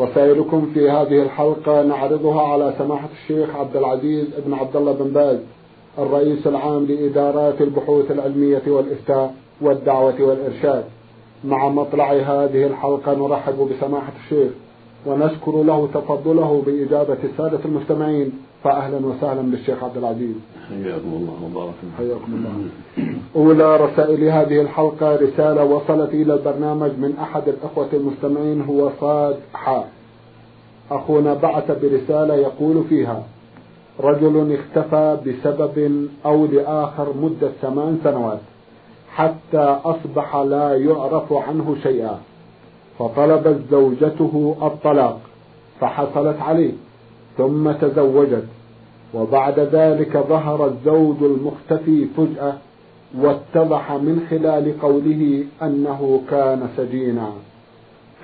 رسائلكم 0.00 0.70
في 0.74 0.90
هذه 0.90 1.22
الحلقة 1.22 1.82
نعرضها 1.82 2.42
على 2.42 2.74
سماحة 2.78 3.08
الشيخ 3.22 3.56
عبد 3.56 3.76
العزيز 3.76 4.26
بن 4.46 4.54
عبد 4.54 4.76
الله 4.76 4.92
بن 4.92 5.10
باز 5.10 5.38
الرئيس 5.98 6.46
العام 6.46 6.86
لإدارات 6.86 7.60
البحوث 7.60 8.10
العلمية 8.10 8.62
والإفتاء 8.66 9.34
والدعوة 9.60 10.22
والإرشاد. 10.22 10.84
مع 11.44 11.68
مطلع 11.68 12.12
هذه 12.12 12.66
الحلقة 12.66 13.14
نرحب 13.14 13.68
بسماحة 13.70 14.12
الشيخ. 14.24 14.50
ونشكر 15.06 15.62
له 15.62 15.88
تفضله 15.94 16.62
بإجابة 16.66 17.18
السادة 17.24 17.60
المستمعين. 17.64 18.32
فأهلا 18.64 19.06
وسهلا 19.06 19.42
بالشيخ 19.42 19.84
عبد 19.84 19.96
العزيز. 19.96 20.36
حياكم 20.68 21.12
الله 21.12 21.34
وبارك 21.44 21.74
حياكم 21.98 22.32
الله. 22.34 22.54
أولى 23.36 23.76
رسائل 23.76 24.24
هذه 24.24 24.60
الحلقة 24.60 25.16
رسالة 25.16 25.64
وصلت 25.64 26.14
إلى 26.14 26.34
البرنامج 26.34 26.90
من 26.90 27.14
أحد 27.20 27.48
الأخوة 27.48 27.88
المستمعين 27.92 28.62
هو 28.62 28.90
صاد 29.00 29.36
حاء 29.54 29.88
أخونا 30.90 31.34
بعث 31.34 31.70
برسالة 31.82 32.34
يقول 32.34 32.84
فيها 32.88 33.22
رجل 34.00 34.58
اختفى 34.58 35.16
بسبب 35.26 36.08
أو 36.26 36.46
لآخر 36.46 37.06
مدة 37.22 37.50
ثمان 37.62 37.98
سنوات 38.04 38.38
حتى 39.10 39.78
أصبح 39.84 40.36
لا 40.36 40.74
يعرف 40.76 41.32
عنه 41.32 41.76
شيئا. 41.82 42.18
فطلبت 42.98 43.60
زوجته 43.70 44.56
الطلاق 44.62 45.20
فحصلت 45.80 46.40
عليه 46.40 46.72
ثم 47.38 47.72
تزوجت 47.72 48.46
وبعد 49.14 49.60
ذلك 49.60 50.16
ظهر 50.16 50.66
الزوج 50.66 51.16
المختفي 51.22 52.06
فجأة 52.16 52.54
واتضح 53.18 53.92
من 53.92 54.26
خلال 54.30 54.80
قوله 54.80 55.44
أنه 55.62 56.22
كان 56.30 56.68
سجينا. 56.76 57.32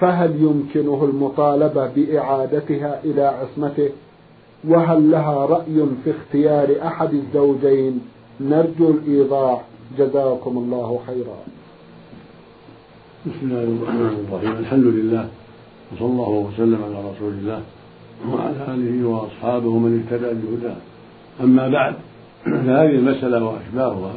فهل 0.00 0.42
يمكنه 0.42 1.04
المطالبة 1.04 1.86
بإعادتها 1.96 3.00
إلى 3.04 3.24
عصمته؟ 3.24 3.90
وهل 4.68 5.10
لها 5.10 5.46
رأي 5.46 5.86
في 6.04 6.10
اختيار 6.10 6.68
أحد 6.86 7.14
الزوجين؟ 7.14 8.00
نرجو 8.40 8.90
الإيضاح. 8.90 9.62
جزاكم 9.98 10.58
الله 10.58 11.00
خيرا. 11.06 11.61
بسم 13.26 13.38
الله 13.42 13.62
الرحمن 13.62 14.26
الرحيم. 14.28 14.56
الحمد 14.58 14.84
لله 14.84 15.28
وصلى 15.92 16.06
الله 16.06 16.28
وسلم 16.28 16.80
على 16.84 17.10
رسول 17.10 17.32
الله 17.32 17.62
وعلى 18.28 18.74
آله 18.74 19.08
وأصحابه 19.08 19.78
من 19.78 19.92
اهتدى 19.98 20.30
بهداه. 20.40 20.76
أما 21.40 21.68
بعد 21.68 21.94
فهذه 22.44 22.94
المسألة 23.02 23.44
وأشباهها 23.44 24.14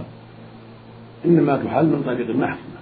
إنما 1.25 1.57
تحل 1.57 1.85
من 1.85 2.03
طريق 2.05 2.29
المحكمة. 2.29 2.79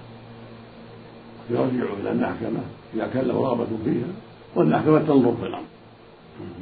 يرجع 1.50 1.86
إلى 2.00 2.10
المحكمة 2.12 2.60
إذا 2.94 3.06
كان 3.14 3.24
له 3.28 3.34
رغبة 3.34 3.66
فيها 3.84 4.12
والمحكمة 4.56 4.98
تنظر 4.98 5.34
في 5.40 5.46
الأمر. 5.46 5.70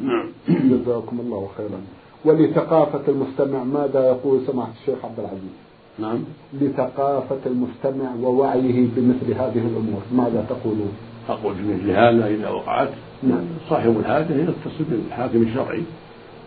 نعم. 0.02 0.28
جزاكم 0.48 1.20
الله 1.20 1.48
خيرا. 1.56 1.80
ولثقافة 2.24 3.04
المستمع 3.08 3.64
ماذا 3.64 4.00
يقول 4.08 4.46
سماحة 4.46 4.72
الشيخ 4.80 5.04
عبد 5.04 5.18
العزيز؟ 5.20 5.56
نعم. 5.98 6.18
لثقافة 6.60 7.40
المستمع 7.46 8.14
ووعيه 8.22 8.86
بمثل 8.96 9.32
هذه 9.34 9.62
الأمور. 9.66 10.02
ماذا 10.12 10.46
تقولون؟ 10.48 10.92
أقول 11.28 11.54
في 11.54 11.62
مثل 11.62 11.90
هذا 11.90 12.26
إذا 12.26 12.48
وقعت. 12.48 12.88
نعم. 13.22 13.44
صاحب 13.68 14.00
الحاجة 14.00 14.34
يتصل 14.34 14.84
بالحاكم 14.90 15.42
الشرعي 15.42 15.82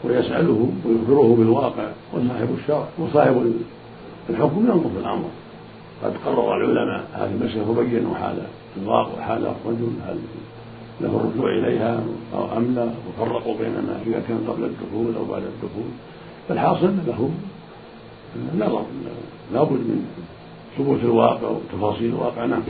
ويسأله 0.04 0.70
ويخبره 0.86 1.36
بالواقع 1.36 1.88
وصاحب 2.14 2.48
الشرع 2.58 2.88
وصاحب 3.00 3.54
الحكم 4.30 4.66
ينظر 4.66 4.90
في 4.90 5.00
الأمر. 5.00 5.30
قد 6.04 6.14
قرر 6.26 6.58
العلماء 6.58 7.08
هذه 7.14 7.32
المسألة 7.42 7.70
وبينوا 7.70 8.16
حال 8.16 8.38
الواقع 8.84 9.22
حال 9.22 9.46
الرجل 9.46 9.90
هل 10.08 10.18
له 11.02 11.18
الرجوع 11.18 11.50
إليها 11.50 12.04
أو 12.34 12.58
أم 12.58 12.76
لا 12.76 12.90
وفرقوا 13.08 13.54
بين 13.58 13.72
ما 13.72 14.00
إذا 14.08 14.24
كان 14.28 14.40
قبل 14.48 14.64
الدخول 14.64 15.16
أو 15.16 15.26
بعد 15.26 15.42
الدخول. 15.42 15.90
فالحاصل 16.50 16.94
له 17.08 17.30
نظر 18.58 18.84
لابد 19.54 19.72
من 19.72 20.06
ثبوت 20.78 21.00
الواقع 21.00 21.50
وتفاصيل 21.50 22.10
الواقع 22.10 22.46
نعم. 22.46 22.62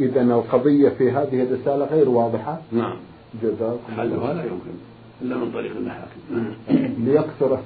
إذا 0.00 0.20
القضية 0.22 0.88
في 0.88 1.10
هذه 1.10 1.42
الرسالة 1.42 1.84
غير 1.84 2.08
واضحة. 2.08 2.60
نعم. 2.72 2.96
جزاكم 3.42 3.92
حلها 3.96 4.34
لا 4.34 4.42
يمكن. 4.42 4.76
إلا 5.22 5.36
من 5.36 5.52
طريق 5.52 5.76
المحاكم 5.76 6.20
ليكثر 6.98 7.58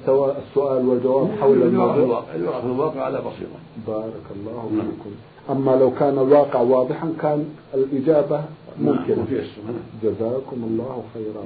السؤال 0.47 0.87
والجواب 0.87 1.29
حول 1.39 1.61
الموضوع. 1.61 1.95
الواقع 1.95 2.59
الواقع 2.65 3.01
على 3.01 3.17
بصيرة. 3.17 3.59
بارك 3.87 4.25
الله 4.35 4.69
نعم. 4.77 4.91
فيكم. 4.91 5.09
أما 5.49 5.71
لو 5.71 5.91
كان 5.91 6.17
الواقع 6.17 6.59
واضحا 6.61 7.13
كان 7.21 7.45
الإجابة 7.73 8.41
ممكنة. 8.79 9.15
نعم. 9.15 9.73
جزاكم 10.03 10.63
الله 10.63 11.03
خيرا. 11.13 11.43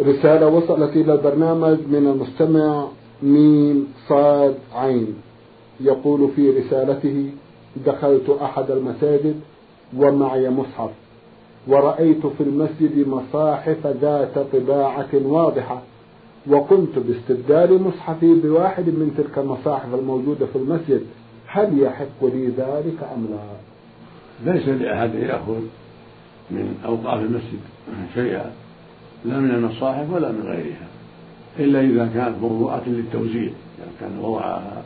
رسالة 0.00 0.46
وصلت 0.46 0.96
إلى 0.96 1.12
البرنامج 1.14 1.78
من 1.88 2.06
المستمع 2.06 2.86
ميم 3.22 3.86
صاد 4.08 4.54
عين. 4.74 5.14
يقول 5.80 6.30
في 6.36 6.50
رسالته 6.50 7.30
دخلت 7.86 8.30
أحد 8.42 8.70
المساجد 8.70 9.40
ومعي 9.96 10.50
مصحف 10.50 10.90
ورأيت 11.66 12.26
في 12.26 12.40
المسجد 12.40 13.08
مصاحف 13.08 13.86
ذات 13.86 14.38
طباعة 14.38 15.08
واضحة 15.14 15.82
وقمت 16.46 16.98
باستبدال 16.98 17.82
مصحفي 17.82 18.34
بواحد 18.34 18.84
من 18.84 19.14
تلك 19.18 19.38
المصاحف 19.38 19.94
الموجودة 19.94 20.46
في 20.46 20.56
المسجد. 20.56 21.02
هل 21.46 21.82
يحق 21.82 22.24
لي 22.24 22.46
ذلك 22.46 23.08
أم 23.16 23.26
لا؟ 23.30 24.52
ليس 24.52 24.68
لأحد 24.68 25.14
يأخذ 25.14 25.60
من 26.50 26.74
أوقاف 26.84 27.20
المسجد 27.20 27.60
شيئا 28.14 28.52
لا 29.24 29.38
من 29.38 29.50
المصاحف 29.50 30.12
ولا 30.12 30.32
من 30.32 30.42
غيرها. 30.42 30.88
إلا 31.60 31.80
إذا 31.80 32.10
كانت 32.14 32.42
موضوعة 32.42 32.82
للتوزيع. 32.86 33.50
إذا 33.78 33.92
كان 34.00 34.18
وضعها 34.18 34.82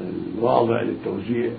الواضع 0.00 0.82
للتوزيع 0.82 1.50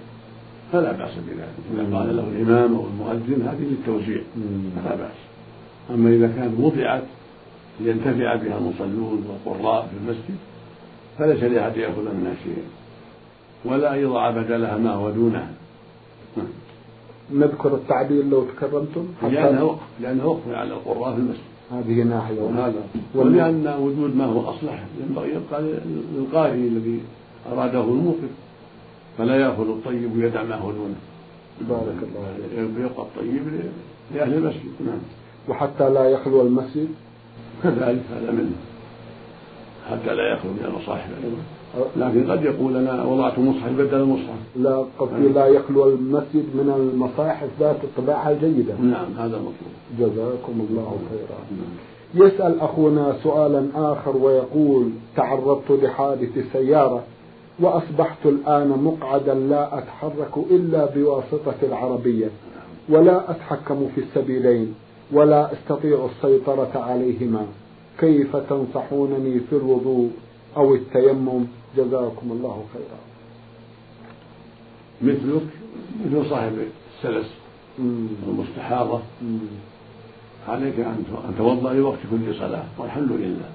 فلا 0.72 0.92
بأس 0.92 1.12
بذلك. 1.28 1.56
إذا 1.74 1.98
قال 1.98 2.18
له 2.18 2.24
الإمام 2.24 2.76
أو 2.76 2.86
المؤذن 2.86 3.42
هذه 3.48 3.66
للتوزيع 3.72 4.22
فلا 4.76 4.96
بأس. 4.96 5.20
أما 5.90 6.10
إذا 6.10 6.28
كانت 6.28 6.60
وضعت 6.60 7.04
لينتفع 7.80 8.36
بها 8.36 8.58
المصلون 8.58 9.26
والقراء 9.30 9.88
في 9.88 9.98
المسجد 9.98 10.38
فليس 11.18 11.44
لأحد 11.44 11.78
يأخذ 11.78 12.02
منها 12.02 12.34
شيئا 12.44 12.66
ولا 13.66 13.96
يضع 13.96 14.30
بدلها 14.32 14.78
ما 14.78 14.92
هو 14.92 15.10
دونها 15.10 15.52
نذكر 17.34 17.76
التعبير 17.76 18.26
لو 18.26 18.46
تكرمتم؟ 18.46 19.08
لأنها 19.24 19.64
وقف 19.64 19.80
لأنها 20.02 20.26
وقف 20.26 20.48
على 20.48 20.74
القراء 20.74 21.14
في 21.14 21.20
المسجد. 21.20 21.44
هذه 21.72 22.04
ناحية. 22.04 22.42
وهذا. 22.42 22.84
ولأن 23.16 23.76
وجود 23.80 24.16
ما 24.16 24.26
هو 24.26 24.50
أصلح 24.50 24.86
ينبغي 25.02 25.30
يبقى 25.30 25.62
للقارئ 26.16 26.54
الذي 26.54 27.00
أراده 27.52 27.84
الموقف. 27.84 28.30
فلا 29.18 29.36
يأخذ 29.36 29.70
الطيب 29.70 30.18
ويدع 30.18 30.44
ما 30.44 30.56
هو 30.56 30.72
دونه. 30.72 30.96
بارك 31.62 31.98
الله 32.04 32.28
عليك 32.28 32.70
يبقى 32.78 33.02
الطيب 33.02 33.44
لأهل 34.16 34.34
المسجد. 34.34 34.72
نعم. 34.86 35.00
وحتى 35.48 35.90
لا 35.90 36.10
يخلو 36.10 36.42
المسجد؟ 36.42 36.88
كذلك 37.64 38.04
هذا 38.12 38.32
منه. 38.32 38.56
حتى 39.92 40.16
لا 40.16 40.34
يخلو 40.34 40.52
من 40.52 40.66
المصاحف. 40.66 41.10
أيضا 41.24 41.59
لكن 41.98 42.32
قد 42.32 42.44
يقول 42.44 42.78
أنا 42.78 43.04
وضعت 43.04 43.40
مصحف 43.40 43.72
بدل 43.72 43.98
المصحف. 43.98 44.40
لا 44.56 44.86
قصدي 45.00 45.28
لا 45.28 45.48
يخلو 45.48 45.90
المسجد 45.90 46.46
من 46.54 46.74
المصاحف 46.78 47.48
ذات 47.60 47.84
الطباعة 47.84 48.32
الجيدة. 48.32 48.74
نعم 48.74 49.14
هذا 49.18 49.38
المطلوب. 49.38 49.74
جزاكم 50.00 50.68
الله 50.70 50.98
خيرا. 51.10 51.40
يسأل 52.28 52.60
أخونا 52.60 53.16
سؤالا 53.24 53.68
آخر 53.76 54.18
ويقول 54.18 54.90
تعرضت 55.16 55.72
لحادث 55.72 56.54
سيارة 56.54 57.04
وأصبحت 57.60 58.26
الآن 58.26 58.70
مقعدا 58.70 59.34
لا 59.34 59.78
أتحرك 59.78 60.38
إلا 60.52 60.86
بواسطة 60.96 61.56
العربية 61.64 62.28
ولا 62.90 63.32
أتحكم 63.32 63.88
في 63.96 64.02
السبيلين 64.02 64.74
ولا 65.12 65.54
أستطيع 65.54 66.06
السيطرة 66.06 66.72
عليهما. 66.76 67.46
كيف 68.00 68.36
تنصحونني 68.36 69.40
في 69.40 69.56
الوضوء 69.56 70.10
أو 70.58 70.76
التيمم؟ 70.76 71.46
جزاكم 71.78 72.32
الله 72.32 72.66
خيرا. 72.74 73.00
مثلك 75.02 75.48
مثل 76.06 76.30
صاحب 76.30 76.54
السلس 76.98 77.28
والمستحاضة 78.28 79.00
عليك 80.48 80.80
أن 80.80 81.04
توضأ 81.38 81.74
لوقت 81.74 82.00
كل 82.12 82.36
صلاة. 82.36 82.66
والحمد 82.78 83.12
لله. 83.12 83.50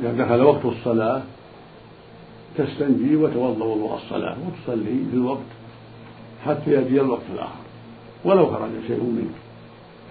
إذا 0.00 0.24
دخل 0.24 0.42
وقت 0.42 0.64
الصلاة 0.64 1.22
تستنجي 2.56 3.16
وتوضأ 3.16 3.64
وضوء 3.64 3.94
الصلاة 3.94 4.36
وتصلي 4.46 5.04
في 5.10 5.16
الوقت 5.16 5.50
حتى 6.44 6.70
يأتي 6.70 7.00
الوقت 7.00 7.22
الآخر. 7.34 7.64
ولو 8.24 8.46
خرج 8.46 8.70
شيء 8.86 9.02
منك 9.02 9.34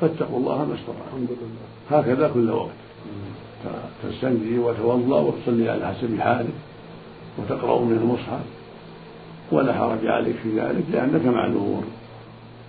فاتقوا 0.01 0.39
الله 0.39 0.65
ما 0.65 0.75
استطعتم. 0.75 1.27
هكذا 1.91 2.31
كل 2.33 2.49
وقت. 2.49 2.69
تستنجي 4.03 4.59
وتوضأ 4.59 5.19
وتصلي 5.19 5.69
على 5.69 5.87
حسب 5.87 6.19
حالك. 6.19 6.53
وتقرأ 7.37 7.81
من 7.81 7.97
المصحف 7.97 8.45
ولا 9.51 9.73
حرج 9.73 10.07
عليك 10.07 10.35
في 10.35 10.59
ذلك 10.59 10.83
لأنك 10.93 11.25
معذور 11.25 11.83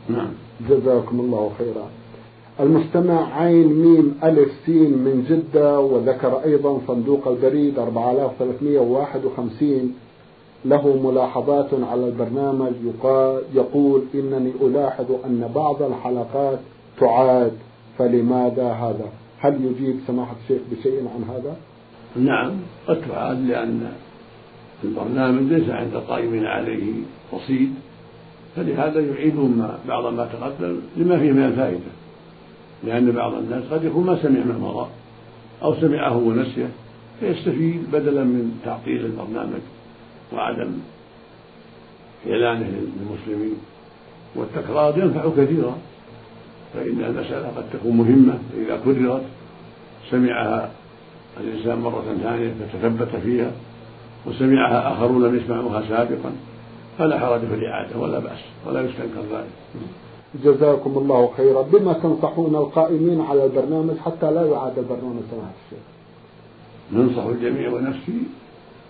نعم. 0.09 0.29
جزاكم 0.69 1.21
الله 1.21 1.53
خيرا. 1.59 1.89
المستمع 2.61 3.41
عين 3.41 3.69
ميم 3.69 4.15
ألف 4.25 4.53
سين 4.67 4.99
من 4.99 5.25
جدة 5.31 5.81
وذكر 5.81 6.45
أيضا 6.45 6.81
صندوق 6.87 7.29
البريد 7.29 7.79
4351 7.79 9.95
له 10.65 11.11
ملاحظات 11.11 11.69
على 11.91 12.07
البرنامج 12.07 12.73
يقول 13.55 14.03
إنني 14.15 14.53
ألاحظ 14.61 15.07
أن 15.25 15.51
بعض 15.55 15.83
الحلقات 15.83 16.59
تعاد. 17.01 17.53
فلماذا 17.99 18.73
هذا؟ 18.73 19.09
هل 19.39 19.65
يجيب 19.65 20.01
سماحة 20.07 20.37
الشيخ 20.43 20.61
بشيء 20.73 21.09
عن 21.15 21.25
هذا؟ 21.35 21.57
نعم 22.17 22.53
قد 22.89 23.01
تعاد 23.09 23.47
لأن 23.47 23.93
البرنامج 24.85 25.53
ليس 25.53 25.71
عند 25.71 25.95
القائمين 25.95 26.47
عليه 26.47 26.93
رصيد 27.33 27.75
فلهذا 28.57 29.01
يعيدون 29.01 29.69
بعض 29.89 30.15
ما 30.15 30.29
تقدم 30.33 30.81
لما 30.97 31.19
فيه 31.19 31.33
من 31.33 31.45
الفائدة. 31.45 31.91
لأن 32.85 33.11
بعض 33.13 33.35
الناس 33.35 33.65
قد 33.71 33.85
يكون 33.85 34.07
ما 34.07 34.23
سمع 34.23 34.45
ما 34.45 34.59
مضى 34.59 34.89
أو 35.63 35.75
سمعه 35.75 36.17
ونسيه. 36.17 36.69
فيستفيد 37.21 37.91
بدلا 37.93 38.25
من 38.25 38.61
تعطيل 38.65 39.05
البرنامج 39.05 39.61
وعدم 40.33 40.71
إعلانه 42.31 42.67
للمسلمين. 42.67 43.57
والتكرار 44.35 44.99
ينفع 44.99 45.31
كثيرا. 45.37 45.79
فإن 46.75 47.05
المسألة 47.05 47.49
قد 47.49 47.65
تكون 47.73 47.97
مهمة 47.97 48.39
إذا 48.57 48.81
كررت. 48.85 49.23
سمعها 50.11 50.71
الإنسان 51.41 51.79
مرة 51.79 52.05
ثانية 52.23 52.55
فتثبت 52.73 53.17
فيها. 53.25 53.53
وسمعها 54.29 54.93
آخرون 54.93 55.25
لم 55.25 55.37
يسمعوها 55.37 55.83
سابقا 55.89 56.33
فلا 56.99 57.19
حرج 57.21 57.41
في 57.41 57.55
الإعادة 57.55 57.99
ولا 57.99 58.19
بأس 58.19 58.39
ولا 58.67 58.81
يستنكر 58.81 59.21
ذلك. 59.33 59.55
جزاكم 60.45 60.99
الله 60.99 61.31
خيرا. 61.37 61.63
بما 61.63 61.93
تنصحون 61.93 62.55
القائمين 62.55 63.21
على 63.21 63.45
البرنامج 63.45 63.97
حتى 63.97 64.31
لا 64.31 64.47
يعاد 64.47 64.79
البرنامج 64.79 65.23
سماحة 65.31 65.53
الشيخ؟ 65.67 65.85
ننصح 66.93 67.25
الجميع 67.25 67.73
ونفسي 67.73 68.23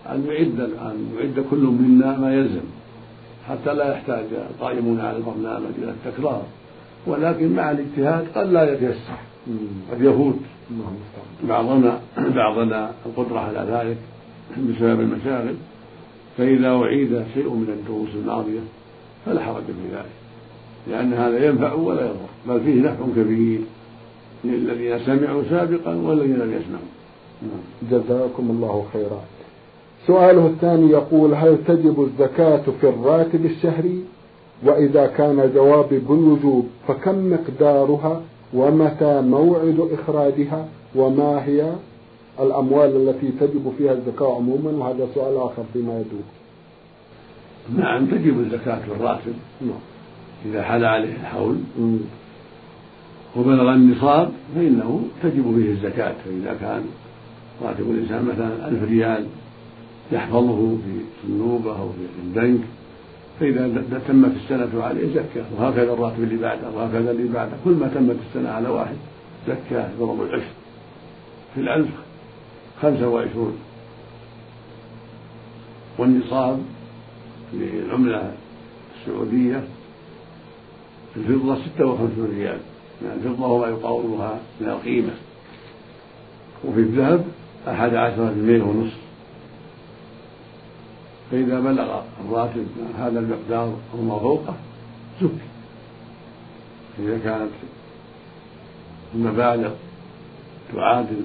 أن 0.06 0.26
يعد 0.26 0.60
أن 0.60 0.96
يعد 1.18 1.44
كل 1.50 1.58
منا 1.58 2.18
ما 2.18 2.34
يلزم 2.34 2.66
حتى 3.48 3.74
لا 3.74 3.92
يحتاج 3.92 4.24
القائمون 4.50 5.00
على 5.00 5.16
البرنامج 5.16 5.70
إلى 5.78 5.90
التكرار. 5.90 6.42
ولكن 7.06 7.52
مع 7.52 7.70
الاجتهاد 7.70 8.26
قد 8.34 8.52
لا 8.52 8.72
يتيسر 8.72 9.18
قد 9.92 10.02
يفوت. 10.02 10.34
بعضنا 11.48 12.00
بعضنا 12.18 12.90
القدرة 13.06 13.38
على 13.38 13.66
ذلك. 13.70 13.98
بسبب 14.56 15.00
المشاغل 15.00 15.54
فإذا 16.38 16.68
أعيد 16.68 17.22
شيء 17.34 17.50
من 17.50 17.68
الدروس 17.68 18.08
الماضية 18.14 18.60
فلا 19.26 19.40
حرج 19.42 19.64
في 19.64 19.96
ذلك 19.96 20.18
لأن 20.90 21.12
هذا 21.12 21.46
ينفع 21.46 21.72
ولا 21.72 22.00
يضر 22.00 22.28
بل 22.48 22.60
فيه 22.60 22.80
نفع 22.80 23.04
كبير 23.16 23.60
للذين 24.44 24.98
سمعوا 24.98 25.42
سابقا 25.50 25.96
والذين 25.96 26.36
لم 26.36 26.52
يسمعوا. 26.52 26.88
جزاكم 27.90 28.50
الله 28.50 28.84
خيرا. 28.92 29.20
سؤاله 30.06 30.46
الثاني 30.46 30.90
يقول 30.90 31.34
هل 31.34 31.58
تجب 31.66 32.02
الزكاة 32.02 32.62
في 32.80 32.88
الراتب 32.88 33.46
الشهري؟ 33.46 34.04
وإذا 34.64 35.06
كان 35.06 35.52
جوابي 35.54 35.98
بالوجوب 35.98 36.66
فكم 36.88 37.32
مقدارها؟ 37.32 38.22
ومتى 38.54 39.20
موعد 39.20 39.88
إخراجها؟ 39.92 40.68
وما 40.94 41.44
هي؟ 41.46 41.72
الأموال 42.40 42.96
التي 42.96 43.30
تجب 43.40 43.72
فيها 43.78 43.92
الزكاة 43.92 44.34
عموما 44.36 44.70
وهذا 44.70 45.08
سؤال 45.14 45.36
آخر 45.36 45.64
فيما 45.72 45.92
يدور. 45.92 46.22
نعم 47.76 48.06
تجب 48.06 48.40
الزكاة 48.40 48.78
في 48.78 48.92
الراتب. 48.92 49.34
نعم. 49.60 49.80
إذا 50.46 50.62
حل 50.62 50.84
عليه 50.84 51.14
الحول. 51.14 51.56
وبلغ 53.36 53.72
النصاب 53.72 54.30
فإنه 54.54 55.02
تجب 55.22 55.54
فيه 55.56 55.70
الزكاة. 55.70 56.14
فإذا 56.24 56.56
كان 56.60 56.84
راتب 57.62 57.90
الإنسان 57.90 58.24
مثلا 58.24 58.68
ألف 58.68 58.82
ريال 58.82 59.26
يحفظه 60.12 60.76
في 60.76 61.00
صندوقه 61.22 61.80
أو 61.80 61.88
في 61.88 62.22
البنك 62.24 62.60
فإذا 63.40 64.00
تمت 64.08 64.32
السنة 64.36 64.82
عليه 64.82 65.14
زكاة. 65.14 65.44
وهكذا 65.58 65.92
الراتب 65.92 66.22
اللي 66.22 66.36
بعده 66.36 66.70
وهكذا 66.76 67.10
اللي 67.10 67.28
بعده. 67.28 67.52
كل 67.64 67.70
ما 67.70 67.88
تمت 67.94 68.16
السنة 68.28 68.50
على 68.50 68.68
واحد 68.68 68.96
زكاة 69.48 69.88
ضرب 70.00 70.22
العشر 70.22 70.52
في 71.54 71.60
الألف. 71.60 71.88
خمسة 72.82 73.08
وعشرون. 73.08 73.58
والنصاب 75.98 76.62
للعملة 77.52 78.32
السعودية 79.00 79.64
الفضة 81.16 81.56
ستة 81.56 81.86
وخمسون 81.86 82.36
ريال. 82.36 82.58
من 83.02 83.10
الفضة 83.10 83.46
وما 83.46 83.66
يقاومها 83.66 84.38
من 84.60 84.68
القيمة. 84.68 85.12
وفي 86.64 86.80
الذهب 86.80 87.24
أحد 87.68 87.94
عشر 87.94 88.32
جنيه 88.32 88.62
ونصف. 88.62 88.98
فإذا 91.30 91.60
بلغ 91.60 92.02
الراتب 92.24 92.66
هذا 92.98 93.18
المقدار 93.20 93.76
أو 93.94 94.02
ما 94.02 94.18
فوقه 94.18 94.54
زك 95.22 95.30
إذا 96.98 97.18
كانت 97.18 97.50
المبالغ 99.14 99.70
تعادل 100.72 101.22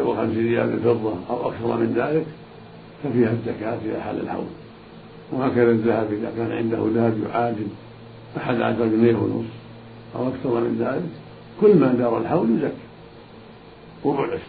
وخمسين 0.00 0.46
ريال 0.46 0.72
الفضة 0.72 1.14
أو 1.30 1.48
أكثر 1.50 1.76
من 1.76 1.94
ذلك 1.96 2.26
ففيها 3.02 3.30
الزكاة 3.30 3.78
إذا 3.84 4.00
حل 4.00 4.20
الحول. 4.20 4.44
وهكذا 5.32 5.70
الذهب 5.70 6.12
إذا 6.12 6.32
كان 6.36 6.52
عنده 6.52 6.78
ذهب 6.94 7.18
يعادل 7.28 7.66
أحد 8.36 8.60
عشر 8.60 8.86
جنيه 8.86 9.16
ونصف 9.16 9.50
أو 10.16 10.28
أكثر 10.28 10.60
من 10.60 10.76
ذلك 10.80 11.10
كل 11.60 11.76
ما 11.76 11.92
دار 11.92 12.18
الحول 12.18 12.50
يزكى 12.50 12.72
ربع 14.04 14.24
العشر 14.24 14.42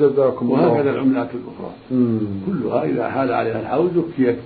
جزاكم 0.00 0.46
الله. 0.46 0.68
وهكذا 0.68 0.90
العملات 0.90 1.28
الأخرى. 1.34 1.72
كلها 2.46 2.84
إذا 2.84 3.10
حال 3.10 3.32
عليها 3.32 3.60
الحول 3.60 3.90
زكيت 3.96 4.38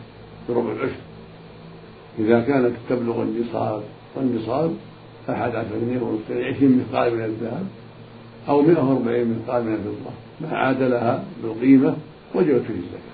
بربع 0.48 0.72
العشر. 0.72 1.00
إذا 2.18 2.40
كانت 2.40 2.72
تبلغ 2.88 3.22
النصاب 3.22 3.82
والنصاب 4.16 4.74
أحد 5.30 5.56
عشر 5.56 5.68
جنيه 5.80 6.02
ونصف 6.02 6.30
يعني 6.30 6.44
عشرين 6.44 6.78
مثقال 6.78 7.14
من 7.14 7.24
الذهب 7.24 7.66
أو 8.50 8.62
140 8.62 9.28
مثقال 9.28 9.64
من 9.64 9.74
الفضة 9.74 10.10
ما 10.40 10.58
عادلها 10.58 11.24
بالقيمة 11.42 11.94
وجبت 12.34 12.62
فيه 12.62 12.74
الزكاة. 12.74 13.10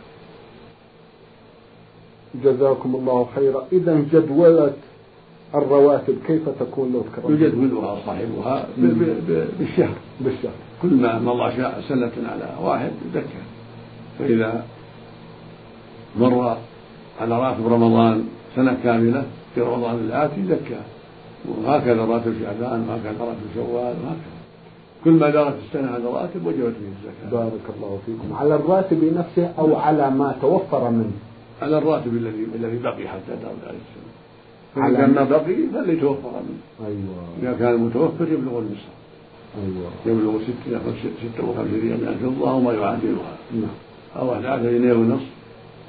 جزاكم 2.45 2.95
الله 2.95 3.29
خيرا. 3.35 3.67
إذا 3.73 4.05
جدولة 4.13 4.73
الرواتب 5.55 6.17
كيف 6.27 6.49
تكون 6.61 6.93
لو 6.93 7.01
تكرمت؟ 7.01 7.41
يجدولها 7.41 7.99
صاحبها 8.07 8.67
بالشهر 9.59 9.97
بالشهر. 10.21 10.53
كل 10.83 10.95
ما 10.95 11.19
مضى 11.19 11.53
سنة 11.89 12.13
على 12.33 12.49
واحد 12.63 12.91
زكى 13.15 13.43
فإذا 14.19 14.67
مر 16.17 16.57
على 17.21 17.39
راتب 17.41 17.67
رمضان 17.73 18.29
سنة 18.57 18.77
كاملة 18.85 19.25
في 19.55 19.61
رمضان 19.61 19.95
الآتي 19.95 20.45
زكى 20.49 20.81
وهكذا 21.49 22.05
راتب 22.05 22.35
شعبان 22.43 22.89
وهكذا 22.89 23.25
راتب 23.25 23.47
شوال 23.55 23.95
وهكذا. 24.05 24.36
كل 25.07 25.13
ما 25.13 25.31
دارت 25.31 25.55
السنة 25.67 25.91
على 25.91 26.03
الراتب 26.03 26.47
وجبت 26.47 26.75
فيه 26.79 26.91
الزكاة. 26.97 27.31
بارك 27.31 27.67
الله 27.77 27.99
فيكم. 28.07 28.35
على 28.35 28.55
الراتب 28.55 29.05
نفسه 29.05 29.53
أو 29.59 29.77
على 29.77 30.11
ما 30.11 30.35
توفر 30.41 30.91
منه؟ 30.91 31.13
على 31.63 31.79
الراتب 31.79 32.15
الذي 32.15 32.47
الذي 32.55 32.79
بقي 32.79 33.09
حتى 33.09 33.33
دارت 33.43 33.63
عليه 33.67 33.79
السنة. 33.87 34.97
كان 34.97 35.11
ما 35.15 35.25
بقي 35.25 35.57
فليتوفر 35.75 36.31
منه. 36.31 36.87
أيوة. 36.87 37.25
إذا 37.43 37.59
كان 37.59 37.77
متوفر 37.77 38.25
يبلغ 38.33 38.59
النصاب 38.59 38.97
أيوة. 39.65 39.91
يبلغ 40.07 40.43
ستة 40.43 40.81
ستة 41.01 41.45
وخمسين 41.49 41.97
من 42.01 42.09
الفضة 42.09 42.51
أو 42.51 42.61
ما 42.61 42.73
يعادلها. 42.73 43.37
نعم. 43.55 43.77
أو 44.17 44.35
أحد 44.35 44.45
عشر 44.45 44.71
جنيه 44.71 44.93
ونصف 44.93 45.31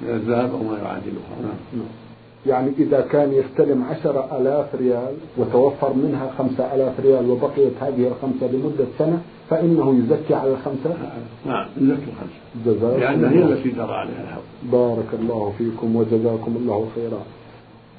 من 0.01 0.09
الذهب 0.09 0.51
أو 0.51 0.63
ما 0.63 0.77
يعادلها. 0.77 1.36
نعم. 1.41 1.59
نعم. 1.74 2.06
يعني 2.46 2.72
إذا 2.79 3.01
كان 3.01 3.34
يستلم 3.34 3.84
عشر 3.84 4.38
ألاف 4.38 4.75
ريال 4.75 5.13
وتوفر 5.38 5.94
منها 5.94 6.32
خمسة 6.38 6.75
ألاف 6.75 7.00
ريال 7.00 7.29
وبقيت 7.29 7.74
هذه 7.82 8.08
الخمسة 8.08 8.48
لمدة 8.53 8.86
سنة 8.98 9.22
فإنه 9.50 10.00
يزكي 10.00 10.34
على 10.34 10.51
الخمسة؟ 10.51 10.98
نعم 11.46 11.67
يزكي 11.77 12.12
الخمسة. 12.12 12.39
جزاكم 12.65 13.00
لأن 13.00 13.25
هي 13.25 13.44
التي 13.44 13.70
جرى 13.70 13.94
عليها 13.94 14.24
الحول 14.24 14.44
بارك 14.72 15.13
الله 15.20 15.53
فيكم 15.58 15.96
وجزاكم 15.96 16.56
الله 16.56 16.88
خيرا. 16.96 17.22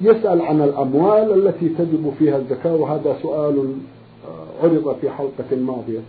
يسأل 0.01 0.41
عن 0.41 0.61
الأموال 0.61 1.47
التي 1.47 1.69
تجب 1.69 2.13
فيها 2.19 2.37
الزكاة 2.37 2.75
وهذا 2.75 3.15
سؤال 3.21 3.73
عرض 4.63 4.95
في 5.01 5.09
حلقة 5.09 5.55
ماضية. 5.55 5.99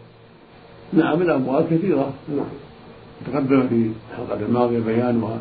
نعم 0.92 1.22
الأموال 1.22 1.64
كثيرة. 1.70 2.12
نعم. 2.36 2.46
تقدم 3.26 3.68
في 3.68 3.90
الحلقة 4.10 4.46
الماضية 4.46 4.78
بيانها 4.78 5.38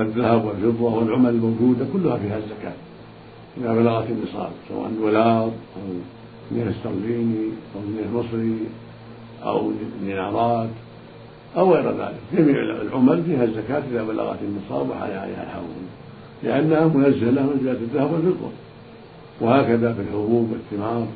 فالذهب 0.00 0.44
والفضة 0.44 0.94
والعمل 0.94 1.30
الموجودة 1.30 1.86
كلها 1.92 2.16
فيها 2.16 2.36
الزكاة. 2.38 2.72
إذا 3.58 3.74
بلغت 3.74 4.10
النصاب 4.10 4.50
سواء 4.68 4.90
دولار 5.00 5.42
أو 5.42 5.82
جنيه 6.50 6.70
استرليني 6.70 7.48
أو 7.74 7.80
جنيه 7.80 8.20
مصري 8.20 8.58
أو 9.42 9.72
دينارات 10.02 10.68
أو 11.56 11.74
غير 11.74 11.90
ذلك. 11.90 12.20
جميع 12.32 12.62
العمل 12.62 13.22
فيها 13.22 13.44
الزكاة 13.44 13.82
إذا 13.92 14.02
بلغت 14.02 14.38
النصاب 14.42 14.90
وحال 14.90 15.10
عليها 15.10 15.42
الحول 15.42 15.64
لأنها 16.42 16.86
منزلة 16.86 17.42
منزلة 17.42 17.72
الذهب 17.72 18.12
والفضة. 18.12 18.50
وهكذا 19.40 19.92
في 19.92 20.00
الحبوب 20.00 20.52
والثمار 20.52 21.06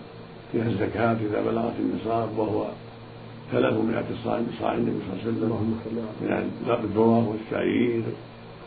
فيها 0.53 0.69
الزكاة 0.69 1.17
إذا 1.31 1.43
بلغت 1.50 1.75
النصاب 1.81 2.29
وهو 2.38 2.64
ثلاثمائة 3.53 4.05
صاع 4.25 4.38
من 4.38 4.53
صاع 4.61 4.75
النبي 4.75 4.99
صلى 5.25 5.31
الله 5.31 5.57
عليه 5.57 5.67
وسلم. 5.87 6.50
من 6.67 6.85
الذرة 6.85 7.29
والشعير. 7.29 8.03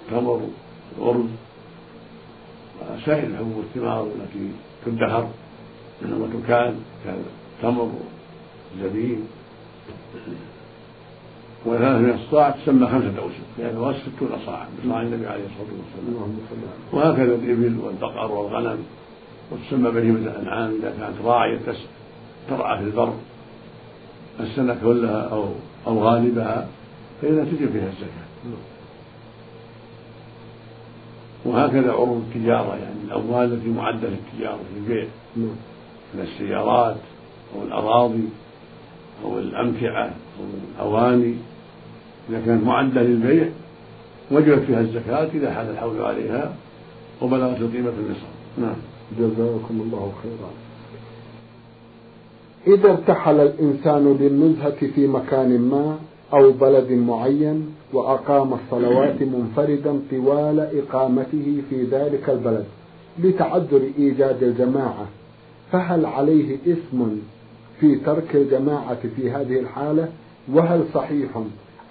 التمر 0.08 0.42
والأرز 1.00 1.30
وسائر 2.82 3.28
الحبوب 3.28 3.58
والثمار 3.58 4.04
التي 4.04 4.52
تدخر 4.86 5.28
وتكال 6.12 6.76
كالتمر 7.04 7.92
والزبيب 8.72 9.20
وثلاث 11.66 12.20
الصاع 12.20 12.50
تسمى 12.50 12.88
خمسة 12.88 13.20
أوسق 13.20 13.48
يعني 13.60 13.78
هو 13.78 13.94
ستون 13.94 14.30
صاعا 14.46 14.68
بصاع 14.86 15.02
النبي 15.02 15.28
عليه 15.28 15.44
الصلاة 15.44 15.78
والسلام. 15.78 16.32
وهكذا 16.94 17.36
الإبل 17.36 17.80
والبقر 17.80 18.32
والغنم 18.32 18.80
وتسمى 19.52 19.92
بهيمة 19.92 20.20
الأنعام 20.20 20.76
إذا 20.80 20.94
كانت 21.00 21.26
راعية 21.26 21.60
ترعى 22.50 22.78
في 22.78 22.84
البر. 22.84 23.14
السنة 24.40 24.78
كلها 24.84 25.22
أو 25.22 25.46
أو 25.88 26.00
غالبها 26.00 26.68
فإذا 27.22 27.44
تجب 27.44 27.72
فيها 27.72 27.88
الزكاة. 27.88 28.28
وهكذا 31.48 31.92
عروض 31.92 32.24
التجارة 32.30 32.76
يعني 32.76 32.96
الأموال 33.08 33.54
التي 33.54 33.70
معدة 33.70 34.08
للتجارة 34.10 34.60
في 34.74 34.80
البيع 34.80 35.06
من 36.14 36.20
السيارات 36.20 36.98
أو 37.56 37.64
الأراضي 37.64 38.24
أو 39.24 39.40
الأمتعة 39.40 40.06
أو 40.06 40.46
الأواني. 40.76 41.36
إذا 42.30 42.42
كانت 42.46 42.64
معدة 42.64 43.02
للبيع 43.02 43.50
وجبت 44.32 44.64
فيها 44.64 44.80
الزكاة 44.80 45.30
إذا 45.34 45.54
حال 45.54 45.70
الحول 45.70 46.02
عليها 46.02 46.54
وبلغت 47.22 47.62
القيمة 47.62 47.90
النصاب. 47.90 48.38
نعم. 48.58 48.76
جزاكم 49.20 49.82
الله 49.82 50.14
خيرا. 50.24 50.52
إذا 52.78 52.92
ارتحل 52.92 53.40
الإنسان 53.40 54.18
للنزهة 54.20 54.88
في 54.96 55.08
مكان 55.08 55.62
ما 55.62 55.98
أو 56.34 56.52
بلد 56.52 56.92
معين 56.92 57.77
وأقام 57.94 58.54
الصلوات 58.54 59.22
منفردا 59.22 60.00
طوال 60.12 60.60
إقامته 60.60 61.62
في 61.70 61.84
ذلك 61.84 62.30
البلد 62.30 62.66
لتعذر 63.20 63.90
إيجاد 64.00 64.44
الجماعة. 64.44 65.08
فهل 65.72 66.06
عليه 66.06 66.56
إثم 66.56 67.04
في 67.80 67.96
ترك 67.96 68.36
الجماعة 68.36 69.00
في 69.16 69.32
هذه 69.32 69.60
الحالة؟ 69.60 70.10
وهل 70.54 70.86
صحيح 70.94 71.30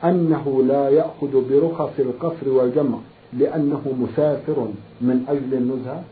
أنه 0.04 0.62
لا 0.68 0.88
يأخذ 0.88 1.50
برخص 1.50 1.90
القصر 1.98 2.48
والجمع 2.48 2.98
لأنه 3.32 3.82
مسافر 4.00 4.68
من 5.00 5.24
أجل 5.28 5.54
النزهة؟ 5.54 6.04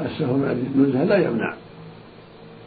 السفر 0.00 0.32
من 0.32 0.44
أجل 0.44 0.66
النزهة 0.74 1.04
لا 1.04 1.16
يمنع 1.16 1.54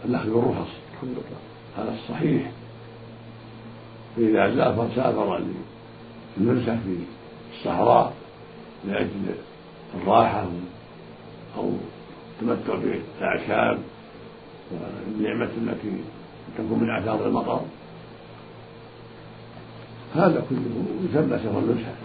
الأخذ 0.05 0.29
بالرخص. 0.29 0.71
الحمد 0.93 1.09
لله. 1.11 1.39
هذا 1.77 1.93
الصحيح 1.93 2.51
فإذا 4.15 4.55
سافر 4.55 4.87
سافر. 4.95 5.41
للنزهة 6.39 6.79
في 6.85 6.97
الصحراء 7.53 8.13
لأجل 8.87 9.35
الراحة 10.01 10.45
أو 11.57 11.71
التمتع 12.41 12.75
بالأعشاب 12.75 13.79
والنعمة 14.71 15.49
التي 15.57 15.91
تكون 16.57 16.79
من 16.79 16.89
آثار 16.89 17.27
المطر. 17.27 17.61
هذا 20.15 20.43
كله 20.49 20.85
يسمى 21.09 21.37
سفر 21.37 21.59
نزهة 21.59 21.95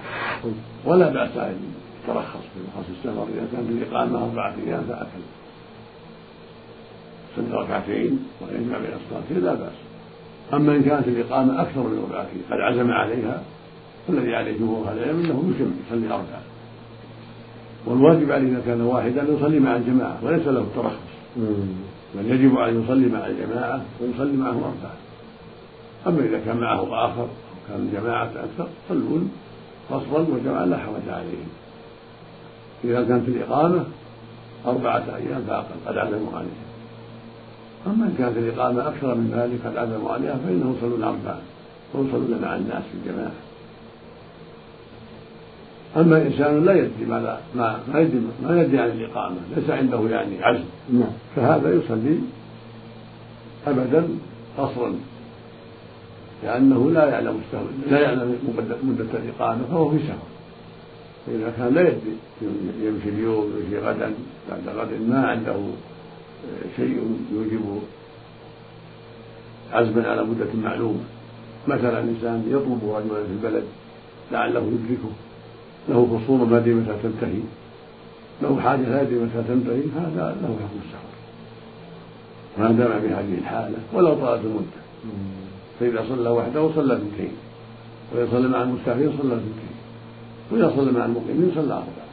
ولا 0.85 1.09
بأس 1.09 1.37
أن 1.37 1.57
يترخص 2.05 2.41
في 2.55 2.61
رخص 2.69 2.89
السفر. 2.91 3.27
إذا 3.35 3.49
كانت 3.53 3.71
الإقامة 3.71 4.25
أربعة 4.25 4.55
أيام 4.67 4.85
فأكل. 4.89 5.23
صلى 7.37 7.61
ركعتين 7.61 8.29
ويجمع 8.41 8.79
بين 8.79 8.91
الصلاتين 9.05 9.45
لا 9.45 9.55
بأس. 9.55 9.73
أما 10.53 10.77
إن 10.77 10.83
كانت 10.83 11.09
الإقامة 11.09 11.63
أكثر 11.63 11.81
من 11.81 12.09
ركعتين 12.11 12.43
قد 12.51 12.61
عزم 12.61 12.91
عليها 12.91 13.43
فالذي 14.09 14.35
عليه 14.35 14.59
جمهور 14.59 14.89
أهل 14.89 14.99
العلم 14.99 15.19
أنه 15.19 15.53
يتم 15.55 15.71
يصلي 15.87 16.15
أربعة 16.15 16.43
والواجب 17.87 18.33
عليه 18.33 18.49
إذا 18.49 18.63
كان 18.67 18.81
واحدا 18.81 19.23
أن 19.23 19.37
يصلي 19.37 19.61
مع 19.61 19.77
الجماعة 19.77 20.19
وليس 20.23 20.47
له 20.47 20.61
الترخص. 20.61 21.13
بل 22.15 22.31
يجب 22.31 22.57
أن 22.57 22.83
يصلي 22.83 23.09
مع 23.09 23.27
الجماعة 23.27 23.83
ويصلي 24.01 24.37
معهم 24.37 24.63
أربعة. 24.63 24.97
أما 26.07 26.25
إذا 26.25 26.41
كان 26.47 26.57
معه 26.57 27.07
آخر 27.07 27.23
أو 27.23 27.69
كان 27.69 27.81
الجماعة 27.81 28.25
أكثر 28.25 28.69
صلون 28.89 29.33
فصلا 29.89 30.21
وجماعة 30.35 30.65
لا 30.65 30.79
حرج 30.79 31.09
عليهم. 31.09 31.49
إذا 32.85 33.05
كانت 33.05 33.29
الإقامة 33.29 33.85
أربعة 34.67 35.05
أيام 35.17 35.43
فأقل 35.49 35.75
قد 35.87 35.99
عزموا 35.99 36.33
عليها 36.39 36.73
أما 37.87 38.07
إن 38.07 38.15
كانت 38.19 38.37
الإقامة 38.37 38.89
أكثر 38.89 39.15
من 39.15 39.31
ذلك 39.35 39.67
قد 39.67 39.77
عزموا 39.77 40.11
عليها 40.11 40.37
فإنهم 40.47 40.75
يصلون 40.79 41.03
أربعة 41.03 41.39
ويصلون 41.95 42.39
مع 42.43 42.57
الناس 42.57 42.83
في 42.83 43.11
الجماعة. 43.11 43.33
أما 45.97 46.23
إنسان 46.23 46.65
لا 46.65 46.73
يدري 46.73 47.05
ما 47.09 47.39
ما 47.55 47.81
ما 47.93 48.01
يدري 48.01 48.21
ما 48.43 48.63
يدري 48.63 48.79
عن 48.79 48.89
الإقامة 48.89 49.37
ليس 49.57 49.71
عنده 49.71 50.01
يعني 50.11 50.45
عزم 50.45 50.65
نعم. 50.93 51.13
فهذا 51.37 51.75
يصلي 51.75 52.19
أبدا 53.67 54.09
قصرا 54.59 54.95
لأنه 56.45 56.91
لا 56.91 57.09
يعلم 57.09 57.41
لا 57.91 58.01
يعلم 58.01 58.39
مدة 58.83 59.19
الإقامة 59.19 59.61
فهو 59.71 59.91
في 59.91 59.99
سفر 59.99 60.33
فإذا 61.27 61.53
كان 61.57 61.75
لا 61.75 61.81
يدري 61.81 62.17
يمشي 62.83 63.09
اليوم 63.09 63.53
يمشي 63.65 63.79
غدا 63.79 64.13
بعد 64.51 64.77
غد 64.77 65.09
ما 65.09 65.27
عنده 65.27 65.57
شيء 66.77 67.17
يوجب 67.33 67.83
عزما 69.73 70.09
على 70.09 70.25
مدة 70.25 70.47
معلومة. 70.63 71.01
مثلا 71.69 72.01
إنسان 72.01 72.45
يطلب 72.49 72.81
رجلا 72.85 73.25
في 73.25 73.33
البلد 73.33 73.65
لعله 74.33 74.61
يدركه. 74.61 75.13
له 75.89 76.21
خصومة 76.25 76.45
ما 76.45 76.57
أدري 76.57 76.75
متى 76.75 76.95
تنتهي 77.03 77.41
له 78.43 78.61
حاجة 78.61 78.89
لا 78.89 79.03
يدري 79.03 79.15
متى 79.15 79.43
تنتهي 79.49 79.83
هذا 79.97 80.37
له 80.43 80.49
حكم 80.49 80.79
السفر 80.85 81.13
ما 82.59 82.73
دام 82.73 83.01
بهذه 83.03 83.39
الحالة 83.39 83.79
ولو 83.93 84.15
طالت 84.15 84.45
المدة. 84.45 84.83
فإذا 85.81 86.05
صلى 86.09 86.29
وحده 86.31 86.71
صلى 86.75 86.95
اثنتين. 86.95 87.33
وإذا 88.13 88.29
صلى 88.31 88.49
مع 88.49 88.63
المسافرين 88.63 89.13
صلى 89.23 89.35
اثنتين. 89.35 89.75
وإذا 90.51 90.73
صلى 90.77 90.93
مع 90.93 91.05
المقيمين 91.05 91.53
صلى 91.55 91.73
أربعة. 91.73 92.13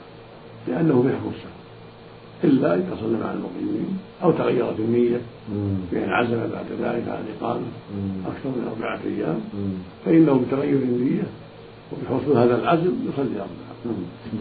لأنه 0.67 1.01
في 1.01 1.09
حكم 1.09 1.29
السفر 1.29 1.59
إلا 2.43 2.75
إذا 2.75 2.97
صلى 3.01 3.17
مع 3.17 3.31
المقيمين 3.31 3.97
أو 4.23 4.31
تغيرت 4.31 4.79
النية 4.79 5.21
بأن 5.91 6.09
عزم 6.09 6.37
بعد 6.37 6.65
ذلك 6.81 7.07
على 7.07 7.19
الإقامة 7.19 7.67
أكثر 8.27 8.49
من 8.49 8.67
أربعة 8.73 8.99
أيام. 9.05 9.39
فإنه 10.05 10.45
بتغير 10.47 10.77
النية 10.77 11.23
وبحصول 11.91 12.37
هذا 12.37 12.55
العزم 12.55 12.93
يصلي 13.09 13.35
أربعة 13.39 13.69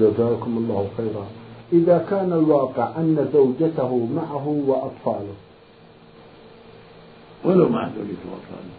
جزاكم 0.01 0.57
الله 0.57 0.89
خيرا. 0.97 1.27
إذا 1.73 2.07
كان 2.11 2.33
الواقع 2.33 2.89
أن 2.97 3.29
زوجته 3.33 4.09
معه 4.17 4.63
وأطفاله. 4.67 5.35
ولو 7.45 7.69
مع 7.69 7.89
زوجته 7.89 8.27
وأطفاله. 8.33 8.75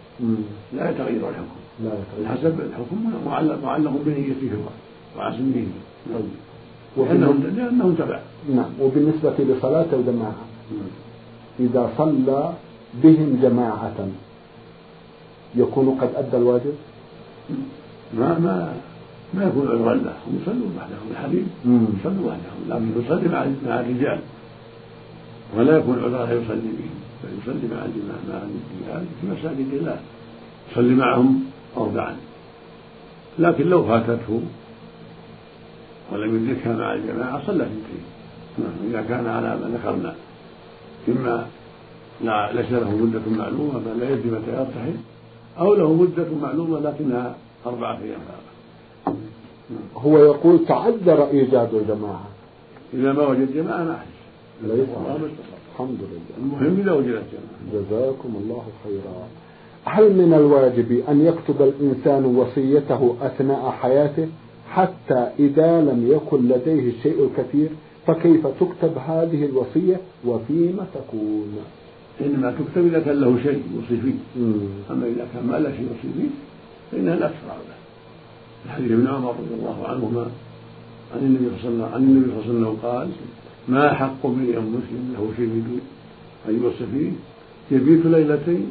لا 0.72 0.90
يتغير 0.90 1.28
الحكم. 1.28 1.60
لا 1.84 1.90
يتغير. 2.00 2.28
حسب 2.28 2.60
الحكم 2.60 3.12
معلق 3.62 3.92
بنيته 4.04 4.52
وعزمه 5.18 5.66
لأنهم 6.96 7.42
لأنهم 7.56 7.94
تبع 7.94 8.20
نعم. 8.54 8.70
وبالنسبة 8.80 9.34
لصلاة 9.38 9.86
الجماعة. 9.92 10.44
إذا 11.60 11.90
صلى 11.98 12.52
بهم 12.94 13.38
جماعة 13.42 14.08
يكون 15.54 15.98
قد 16.00 16.10
أدى 16.16 16.36
الواجب؟ 16.36 16.74
ما 18.14 18.38
ما 18.38 18.74
ما 19.34 19.44
يكون 19.44 19.68
عذرا 19.68 19.94
له. 19.94 20.14
هم 20.26 20.38
يصلون 20.42 20.74
وحدهم. 20.76 21.06
الحبيب 21.10 21.46
يصلوا 22.00 22.26
وحدهم. 22.28 22.60
لكن 22.68 23.04
يصلي 23.04 23.28
مع 23.28 23.46
مع 23.66 23.80
الرجال. 23.80 24.20
ولا 25.56 25.76
يكون 25.76 25.98
عذرا 25.98 26.26
لا 26.26 26.32
يصلي 26.32 26.70
بهم 26.78 26.96
بل 27.24 27.30
يصلي 27.42 27.74
مع 27.74 27.80
مع 28.28 28.36
الرجال 28.36 29.06
في 29.20 29.26
مساجد 29.26 29.74
الله. 29.74 30.00
يصلي 30.72 30.94
معهم 30.94 31.44
أربعا. 31.76 32.16
لكن 33.38 33.66
لو 33.66 33.84
فاتته 33.84 34.40
ولم 36.12 36.36
يدركها 36.36 36.76
مع 36.76 36.94
الجماعة 36.94 37.46
صلى 37.46 37.62
اثنتين 37.62 38.04
نعم. 38.58 38.90
إذا 38.90 39.02
كان 39.08 39.26
على 39.26 39.48
ما 39.48 39.78
ذكرنا. 39.78 40.14
إما 41.08 41.46
لا 42.24 42.52
ليس 42.52 42.72
له 42.72 42.90
مدة 42.96 43.20
معلومة 43.26 43.78
بل 43.78 44.00
لا 44.00 44.10
يدري 44.10 44.30
متى 44.30 44.50
يرتحل. 44.50 44.96
أو 45.58 45.74
له 45.74 45.92
مدة 45.94 46.26
معلومة 46.42 46.80
لكنها 46.80 47.34
أربعة 47.66 47.98
أيام. 47.98 48.20
هو 49.96 50.18
يقول 50.18 50.66
تعذر 50.66 51.30
إيجاد 51.30 51.74
الجماعة. 51.74 52.28
إذا 52.94 53.12
ما 53.12 53.26
وجد 53.26 53.54
جماعة 53.54 53.84
ما 53.84 53.98
ليس. 54.62 54.88
الحمد 55.72 55.98
لله. 56.00 56.36
المهم 56.38 56.80
إذا 56.80 56.92
وجدت 56.92 57.24
جماعة. 57.32 57.84
جزاكم 57.84 58.34
الله 58.42 58.62
خيرا. 58.84 59.28
هل 59.84 60.12
من 60.12 60.34
الواجب 60.34 61.02
أن 61.08 61.26
يكتب 61.26 61.62
الإنسان 61.62 62.24
وصيته 62.24 63.16
أثناء 63.22 63.70
حياته 63.70 64.28
حتى 64.70 65.30
إذا 65.38 65.80
لم 65.80 66.08
يكن 66.10 66.48
لديه 66.48 66.90
الشيء 66.90 67.30
الكثير؟ 67.30 67.68
فكيف 68.06 68.46
تكتب 68.46 68.98
هذه 69.08 69.44
الوصية 69.44 70.00
وفيما 70.26 70.86
تكون؟ 70.94 71.58
إنما 72.20 72.50
تكتب 72.50 72.86
إذا 72.86 73.00
كان 73.00 73.20
له 73.20 73.38
شيء 73.42 73.62
يوصي 73.74 74.02
فيه 74.02 74.14
أما 74.90 75.06
إذا 75.06 75.26
كان 75.34 75.46
ما 75.46 75.56
له 75.56 75.70
شيء 75.70 75.82
يوصي 75.82 76.08
فيه 76.18 76.28
فإنها 76.92 77.16
لا 77.16 77.26
تشرع 77.26 77.54
له 77.54 77.78
الحديث 78.66 78.92
ابن 78.92 79.06
عمر 79.06 79.30
رضي 79.30 79.54
الله 79.54 79.88
عنهما 79.88 80.26
عن 81.14 81.20
النبي 81.20 81.46
صلى 81.62 81.70
الله 81.70 81.84
عليه 81.86 81.94
وسلم 81.94 81.94
عن 81.94 82.02
النبي 82.02 82.30
صلى 82.30 82.50
الله 82.50 82.50
عليه 82.50 82.50
وسلم 82.50 82.76
قال 82.82 83.08
ما 83.68 83.94
حق 83.94 84.26
امرئ 84.26 84.58
مسلم 84.58 85.14
له 85.14 85.32
شيء 85.36 85.80
أن 86.48 86.62
يوصي 86.62 86.86
فيه؟ 86.92 87.10
يبيت 87.76 88.06
ليلتين 88.06 88.66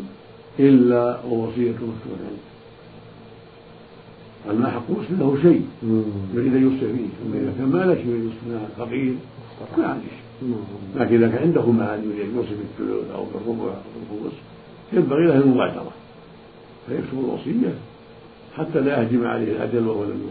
إلا 0.60 1.20
ووصية 1.26 1.72
مكتوبة. 1.72 2.26
عنده 2.30 2.50
قال 4.48 4.62
ما 4.62 4.70
حق 4.70 4.90
مسلم 4.90 5.20
له 5.20 5.38
شيء 5.42 5.68
يريد 6.34 6.56
أن 6.56 6.64
يوصي 6.64 6.80
فيه. 6.80 7.10
أما 7.26 7.38
إذا 7.42 7.54
كان 7.58 7.70
ما 7.70 7.86
له 7.86 7.96
شيء 7.96 8.08
يوصي 8.08 8.68
فقير 8.78 9.16
ما 9.78 9.88
عنده 9.88 10.04
شيء. 10.04 10.56
لكن 10.96 11.16
إذا 11.16 11.28
كان 11.28 11.42
عنده 11.48 11.66
مال 11.72 12.04
يريد 12.04 12.30
أن 12.30 12.36
يوصي 12.36 12.50
بالثلث 12.50 13.12
أو 13.12 13.26
بالربع 13.26 13.74
أو 13.74 14.00
بالخمس 14.12 14.34
ينبغي 14.94 15.26
له 15.26 15.38
المبادرة. 15.38 15.92
فيكتب 16.88 17.20
الوصية. 17.20 17.74
حتى 18.58 18.80
لا 18.80 19.02
يهجم 19.02 19.28
عليه 19.28 19.52
الأجل 19.52 19.88
وهو 19.88 20.04
لم 20.04 20.22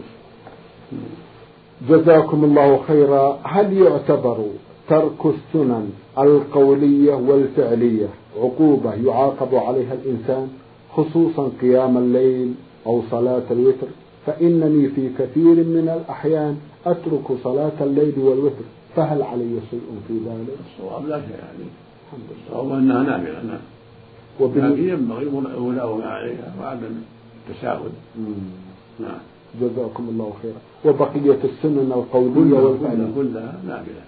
جزاكم 1.89 2.43
الله 2.43 2.81
خيرا. 2.87 3.39
هل 3.43 3.73
يعتبر 3.73 4.45
ترك 4.89 5.25
السنن 5.25 5.89
القولية 6.17 7.13
والفعلية 7.13 8.07
عقوبة 8.37 8.93
يعاقب 8.93 9.55
عليها 9.55 9.93
الإنسان 9.93 10.47
خصوصا 10.93 11.51
قيام 11.61 11.97
الليل 11.97 12.53
أو 12.85 13.01
صلاة 13.11 13.43
الوتر؟ 13.51 13.87
فإنني 14.25 14.87
في 14.87 15.09
كثير 15.19 15.55
من 15.55 16.01
الأحيان 16.01 16.57
أترك 16.85 17.27
صلاة 17.43 17.71
الليل 17.81 18.13
والوتر. 18.17 18.65
فهل 18.95 19.21
علي 19.21 19.59
شيء 19.71 19.81
في 20.07 20.13
ذلك؟ 20.13 20.57
الصواب 20.65 21.07
لا 21.07 21.21
شيء 21.21 21.37
عليه 21.49 21.69
الحمد 22.05 22.27
لله. 22.29 22.47
الصواب 22.47 22.77
أنها 22.77 23.03
نافلة 23.03 23.43
نعم. 23.43 23.59
وبال... 24.39 24.73
لكن 24.73 24.89
ينبغي 24.89 25.23
الملاومة 25.23 26.05
عليها 26.05 26.53
وعدم 26.61 26.95
التساهل 27.49 27.89
نعم. 28.99 29.17
جزاكم 29.61 30.09
الله 30.09 30.33
خيرا. 30.41 30.61
وبقية 30.85 31.39
السنن 31.43 31.91
القولية 31.91 32.59
والفعلية 32.59 33.07
كلها 33.15 33.53
نافلة 33.67 34.01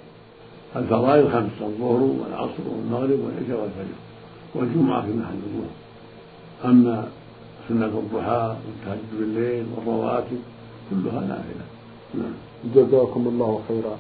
الفرائض 0.76 1.30
خمس 1.30 1.62
الظهر 1.62 2.02
والعصر 2.02 2.64
والمغرب 2.72 3.20
والعشاء 3.20 3.62
والفجر. 3.62 3.98
والجمعة 4.56 5.02
في 5.02 5.12
محل 5.12 5.34
الظهر 5.48 5.72
أما 6.66 7.08
سنة 7.70 7.86
الضحى 7.86 8.56
والتهجد 8.66 9.20
بالليل 9.20 9.66
والرواتب 9.76 10.40
كلها 10.90 11.20
نافلة 11.20 11.66
نعم. 12.16 12.34
جزاكم 12.76 13.28
الله 13.28 13.62
خيرا. 13.68 13.98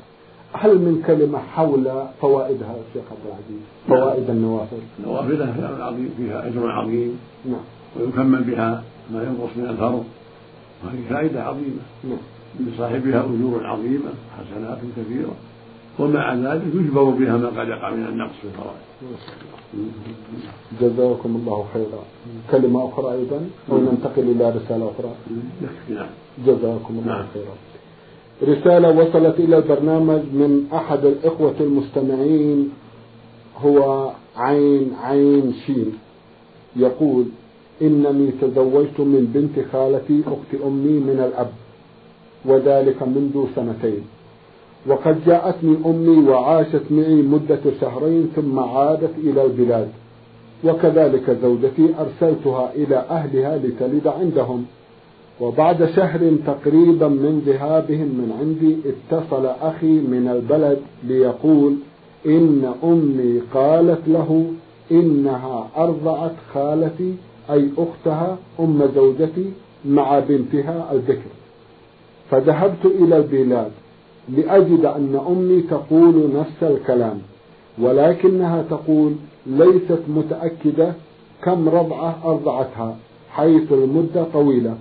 هل 0.53 0.77
من 0.77 1.03
كلمة 1.07 1.39
حول 1.39 1.91
فوائدها 2.21 2.75
شيخ 2.93 3.03
عبد 3.12 3.25
العزيز؟ 3.25 3.63
فوائد 3.88 4.27
نعم. 4.27 4.38
النوافل 4.38 4.77
نوافلها 5.05 5.53
فيها 5.53 5.83
عظيم 5.86 6.10
فيها 6.17 6.48
أجر 6.48 6.71
عظيم. 6.71 7.19
نعم. 7.45 7.62
ويكمل 8.00 8.43
بها 8.43 8.83
ما 9.13 9.24
ينقص 9.24 9.58
من 9.58 9.70
الفرض 9.70 10.05
وهذه 10.84 11.00
فائدة 11.10 11.43
عظيمة. 11.43 11.81
نعم. 12.03 12.17
لصاحبها 12.60 13.25
أجور 13.25 13.67
عظيمة 13.67 14.12
حسنات 14.38 14.78
كثيرة. 14.97 15.36
ومع 15.99 16.34
ذلك 16.34 16.62
يجبر 16.76 17.04
بها 17.04 17.38
ما 17.38 17.47
قد 17.47 17.67
يقع 17.67 17.89
من 17.89 18.06
النقص 18.06 18.34
في 18.41 18.47
الفرائض. 18.47 18.82
جزاكم 20.82 21.36
الله 21.36 21.65
خيرا. 21.73 22.04
كلمة 22.52 22.89
أخرى 22.89 23.13
أيضا؟ 23.13 23.49
أو 23.71 23.78
ننتقل 23.78 24.21
إلى 24.21 24.49
رسالة 24.49 24.91
أخرى؟ 24.91 25.12
نعم. 25.89 26.10
جزاكم 26.45 26.99
الله 26.99 27.06
نعم. 27.06 27.26
خيرا. 27.34 27.56
رسالة 28.56 28.89
وصلت 28.89 29.39
إلى 29.39 29.58
البرنامج 29.58 30.19
من 30.19 30.67
أحد 30.73 31.06
الإخوة 31.06 31.56
المستمعين 31.60 32.69
هو 33.58 34.12
عين 34.38 34.93
عين 35.04 35.54
شين. 35.65 35.93
يقول 36.76 37.26
إنني 37.82 38.32
تزوجت 38.41 39.00
من 39.00 39.32
بنت 39.34 39.65
خالتي 39.72 40.22
أخت 40.28 40.62
أمي 40.65 41.00
من 41.00 41.20
الأب 41.28 41.52
وذلك 42.46 43.04
منذ 43.04 43.46
سنتين. 43.56 44.02
وقد 44.88 45.26
جاءتني 45.26 45.76
أمي 45.86 46.30
وعاشت 46.30 46.82
معي 46.91 47.15
مدة 47.15 47.60
شهرين 47.82 48.32
ثم 48.36 48.60
عادت 48.60 49.13
إلى 49.24 49.46
البلاد 49.46 49.88
وكذلك 50.63 51.38
زوجتي 51.41 51.89
أرسلتها 52.00 52.72
إلى 52.76 52.96
أهلها 52.96 53.58
لتلد 53.58 54.08
عندهم. 54.08 54.65
وبعد 55.41 55.86
شهر 55.86 56.32
تقريبا 56.48 57.08
من 57.08 57.44
ذهابهم 57.46 58.08
من 58.08 58.36
عندي 58.39 58.78
اتصل 58.91 59.46
أخي 59.46 59.94
من 60.13 60.28
البلد 60.28 60.80
ليقول 61.04 61.76
إن 62.26 62.74
أمي 62.84 63.41
قالت 63.54 64.02
له 64.08 64.46
إنها 64.91 65.67
أرضعت 65.78 66.36
خالتي 66.54 67.13
أي 67.49 67.69
أختها 67.77 68.38
أم 68.60 68.89
زوجتي 68.95 69.51
مع 69.86 70.19
بنتها 70.19 70.89
الذكر 70.91 71.32
فذهبت 72.32 72.86
إلى 72.86 73.17
البلاد 73.17 73.71
لأجد 74.30 74.86
أن 74.86 75.21
أمي 75.27 75.62
تقول 75.62 76.30
نفس 76.36 76.63
الكلام 76.63 77.19
ولكنها 77.80 78.63
تقول 78.69 79.13
ليست 79.45 80.01
متأكدة 80.08 80.93
كم 81.43 81.69
رضعة 81.69 82.17
أرضعتها 82.25 82.95
حيث 83.32 83.71
المدة 83.71 84.23
طويلة. 84.34 84.75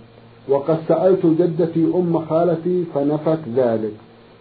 وقد 0.49 0.79
سألت 0.88 1.27
جدتي 1.27 1.85
أم 1.94 2.18
خالتي 2.18 2.85
فنفت 2.94 3.38
ذلك 3.57 3.92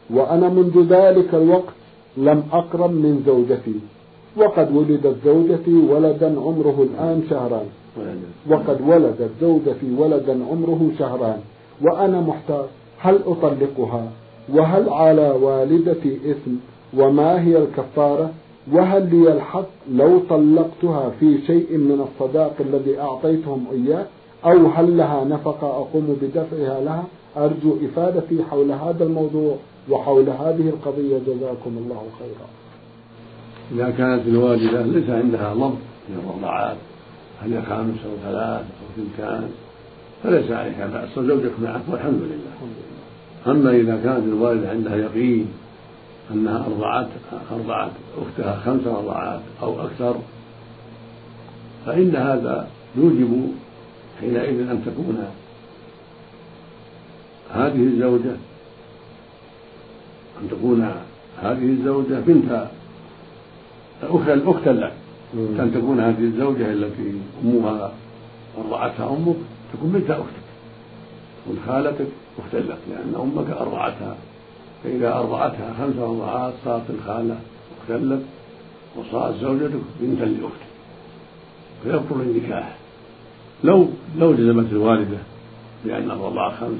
وأنا 0.10 0.50
منذ 0.50 0.86
ذلك 0.90 1.36
الوقت 1.36 1.74
لم 2.18 2.44
أقرب 2.52 2.92
من 2.92 3.24
زوجتي 3.26 3.80
وقد 4.38 4.76
ولدت 4.76 5.16
زوجتي 5.26 5.74
ولدا 5.74 6.40
عمره 6.40 6.88
الآن 6.90 7.24
شهران. 7.30 7.66
وقد 8.50 8.82
ولدت 8.88 9.30
زوجتي 9.42 9.96
ولدا 9.98 10.40
عمره 10.52 10.92
شهران 11.00 11.40
وأنا 11.82 12.22
محتار 12.22 12.68
هل 13.00 13.20
أطلقها؟ 13.26 14.12
وهل 14.54 14.90
على 14.90 15.30
والدتي 15.30 16.18
إثم؟ 16.32 16.52
وما 16.98 17.42
هي 17.42 17.58
الكفارة؟ 17.58 18.32
وهل 18.72 19.16
لي 19.16 19.34
الحق 19.34 19.70
لو 19.92 20.20
طلقتها 20.30 21.10
في 21.20 21.38
شيء 21.48 21.78
من 21.78 22.08
الصداق 22.08 22.56
الذي 22.60 23.00
أعطيتهم 23.00 23.66
إياه؟ 23.72 24.06
أو 24.46 24.68
هل 24.68 24.98
لها 24.98 25.24
نفقة 25.24 25.68
أقوم 25.68 26.18
بدفعها 26.22 26.82
لها؟ 26.82 27.04
أرجو 27.38 27.76
إفادتي 27.86 28.44
حول 28.44 28.72
هذا 28.72 29.04
الموضوع 29.04 29.56
وحول 29.90 30.30
هذه 30.30 30.70
القضية. 30.70 31.18
جزاكم 31.28 31.78
الله 31.78 32.04
خيرا. 32.20 32.48
إذا 33.72 33.90
كانت 33.98 34.28
الوالدة 34.28 34.82
ليس 34.82 35.10
عندها 35.10 35.54
ضبط 35.54 35.78
من 36.10 36.24
الرضاعات 36.26 36.78
هل 37.42 37.54
هي 37.54 37.62
خامس 37.62 37.96
أو 38.06 38.32
ثلاث 38.32 38.62
أو 38.62 38.88
ثنتان 38.96 39.50
فليس 40.24 40.52
عليها 40.52 40.88
بأس 40.88 41.18
وزوجك 41.18 41.52
معك 41.62 41.82
والحمد 41.88 42.22
لله. 42.22 42.72
أما 43.48 43.72
إذا 43.72 44.00
كانت 44.04 44.28
الوالدة 44.28 44.70
عندها 44.70 44.96
يقين 44.96 45.48
أنها 46.32 46.66
أرضعت 46.66 47.08
أرضعت 47.52 47.92
أختها 48.18 48.56
خمس 48.66 48.88
رضعات 48.88 49.40
أو 49.62 49.86
أكثر 49.86 50.16
فإن 51.86 52.16
هذا 52.16 52.68
يوجب 52.96 53.54
حينئذ 54.20 54.70
أن 54.70 54.84
تكون 54.86 55.26
هذه 57.54 57.84
الزوجة 57.84 58.36
أن 60.42 60.50
تكون 60.52 60.92
هذه 61.42 61.66
الزوجة 61.66 62.20
بنت 62.28 62.68
أختا 64.04 64.70
لك 64.70 64.94
أن 65.34 65.72
تكون 65.76 66.00
هذه 66.00 66.24
الزوجة 66.24 66.72
التي 66.72 67.14
أمها 67.44 67.92
أرضعتها 68.58 69.10
أمك 69.10 69.36
تكون 69.74 69.92
بنت 69.92 70.10
أختك؟ 70.12 70.50
تكون 71.46 71.60
خالتك 71.68 72.08
أختا 72.40 72.58
لك 72.58 72.78
لأن 72.90 73.16
أمك 73.22 73.50
أرضعتها 73.50 74.18
فإذا 74.84 75.14
أرضعتها 75.14 75.74
خمس 75.80 75.96
رضعات 75.96 76.54
صارت 76.66 76.90
الخالة 76.90 77.40
أختا 77.82 77.94
لك 77.94 78.22
وصارت 78.96 79.42
زوجتك 79.42 79.80
بنتا 80.00 80.26
لأختك. 80.26 80.70
فيبطل 81.84 82.22
النكاح. 82.22 82.76
لو 83.64 83.88
لو 84.18 84.34
جزمت 84.34 84.72
الوالدة 84.72 85.18
بأن 85.86 86.12
الرضاعة 86.12 86.56
خمس 86.56 86.80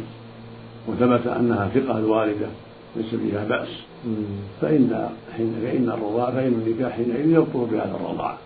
وثبت 0.88 1.28
أنها 1.28 1.68
ثقة 1.68 1.98
الوالدة 1.98 2.48
ليس 2.96 3.16
فيها 3.16 3.46
بأس. 3.46 3.89
فإن 4.62 5.10
حين 5.38 5.54
فإن 5.64 5.90
الرضاعة 5.90 6.32
فإن 6.32 6.48
النكاح 6.48 6.92
حينئذ 6.92 7.30
يبطل 7.30 7.66
بهذا 7.72 7.96
الرضاعة 8.02 8.38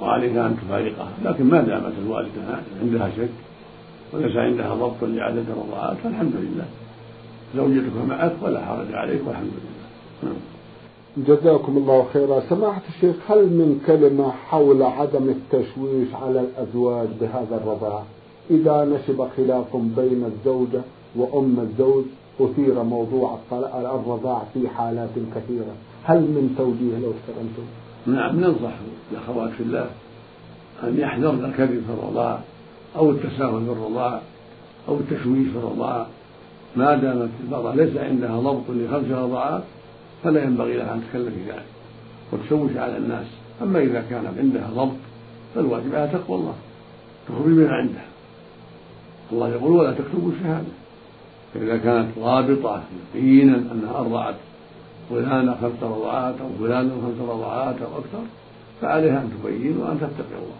وعليك 0.00 0.36
أن 0.36 0.56
تفارقها. 0.56 1.08
لكن 1.24 1.44
ما 1.44 1.60
دامت 1.60 1.92
الوالدة 2.06 2.30
عندها 2.82 3.10
شك 3.16 3.28
وليس 4.12 4.36
عندها 4.36 4.74
ضبط 4.74 5.02
لعدد 5.02 5.44
الرضاعات 5.50 5.96
فالحمد 6.04 6.32
لله. 6.34 6.64
زوجتك 7.56 7.92
معك 8.08 8.32
ولا 8.42 8.64
حرج 8.64 8.94
عليك 8.94 9.20
والحمد 9.26 9.50
لله. 9.52 9.82
نعم. 10.22 10.40
جزاكم 11.16 11.76
الله 11.76 12.06
خيرا. 12.12 12.40
سماحة 12.48 12.82
الشيخ 12.88 13.16
هل 13.28 13.38
من 13.38 13.82
كلمة 13.86 14.30
حول 14.30 14.82
عدم 14.82 15.28
التشويش 15.28 16.08
على 16.22 16.40
الأزواج 16.40 17.08
بهذا 17.20 17.60
الرضاع؟ 17.64 18.02
إذا 18.50 18.84
نشب 18.84 19.28
خلاف 19.36 19.76
بين 19.76 20.24
الزوجة 20.24 20.80
وأم 21.16 21.68
الزوج 21.70 22.04
أثير 22.40 22.82
موضوع 22.82 23.38
الرضاع 23.52 24.42
في 24.54 24.68
حالات 24.68 25.10
كثيرة. 25.34 25.74
هل 26.04 26.20
من 26.20 26.54
توجيه 26.58 26.98
لو 26.98 27.12
استلمتم؟ 27.20 27.62
نعم 28.06 28.40
ننصح 28.40 28.72
الأخوات 29.12 29.50
في 29.50 29.62
الله. 29.62 29.86
أن 30.82 30.98
يحذرن 30.98 31.44
الكذب 31.44 31.82
في 31.86 31.92
الرضاع 31.92 32.40
أو 32.96 33.10
التساهل 33.10 33.64
في 33.64 33.72
الرضاع 33.72 34.20
أو 34.88 34.94
التشويش 34.94 35.48
في 35.48 35.56
الرضاع. 35.56 36.06
ما 36.76 36.96
دامت 36.96 37.30
المرأة 37.44 37.74
ليس 37.74 37.96
عندها 37.96 38.40
ضبط 38.40 38.70
لخمس 38.70 39.10
رضاعات 39.10 39.62
فلا 40.24 40.44
ينبغي 40.44 40.76
لها 40.76 40.94
أن 40.94 41.02
تتكلم 41.02 41.30
في 41.30 41.52
ذلك 41.52 41.64
وتشوش 42.32 42.76
على 42.76 42.96
الناس. 42.96 43.26
أما 43.62 43.78
إذا 43.78 44.04
كان 44.10 44.34
عندها 44.38 44.70
ضبط 44.74 44.96
فالواجب 45.54 45.94
عليها 45.94 46.06
تقوى 46.06 46.38
الله 46.38 46.54
تخبر 47.28 47.46
بما 47.46 47.72
عندها. 47.72 48.06
الله 49.32 49.48
يقول 49.48 49.72
ولا 49.72 49.92
تكتبوا 49.92 50.32
الشهادة. 50.32 50.81
فإذا 51.54 51.76
كانت 51.76 52.08
ضابطة 52.18 52.82
يقينا 53.14 53.56
أنها 53.56 53.98
أرضعت 53.98 54.34
فلان 55.10 55.54
خمس 55.54 55.82
رضعات 55.82 56.34
أو 56.40 56.48
فلان 56.66 56.90
خمس 56.90 57.28
رضعات 57.28 57.76
أو 57.82 57.98
أكثر 57.98 58.22
فعليها 58.80 59.20
أن 59.20 59.30
تبين 59.42 59.76
وأن 59.78 59.96
تتقي 59.96 60.38
الله. 60.38 60.58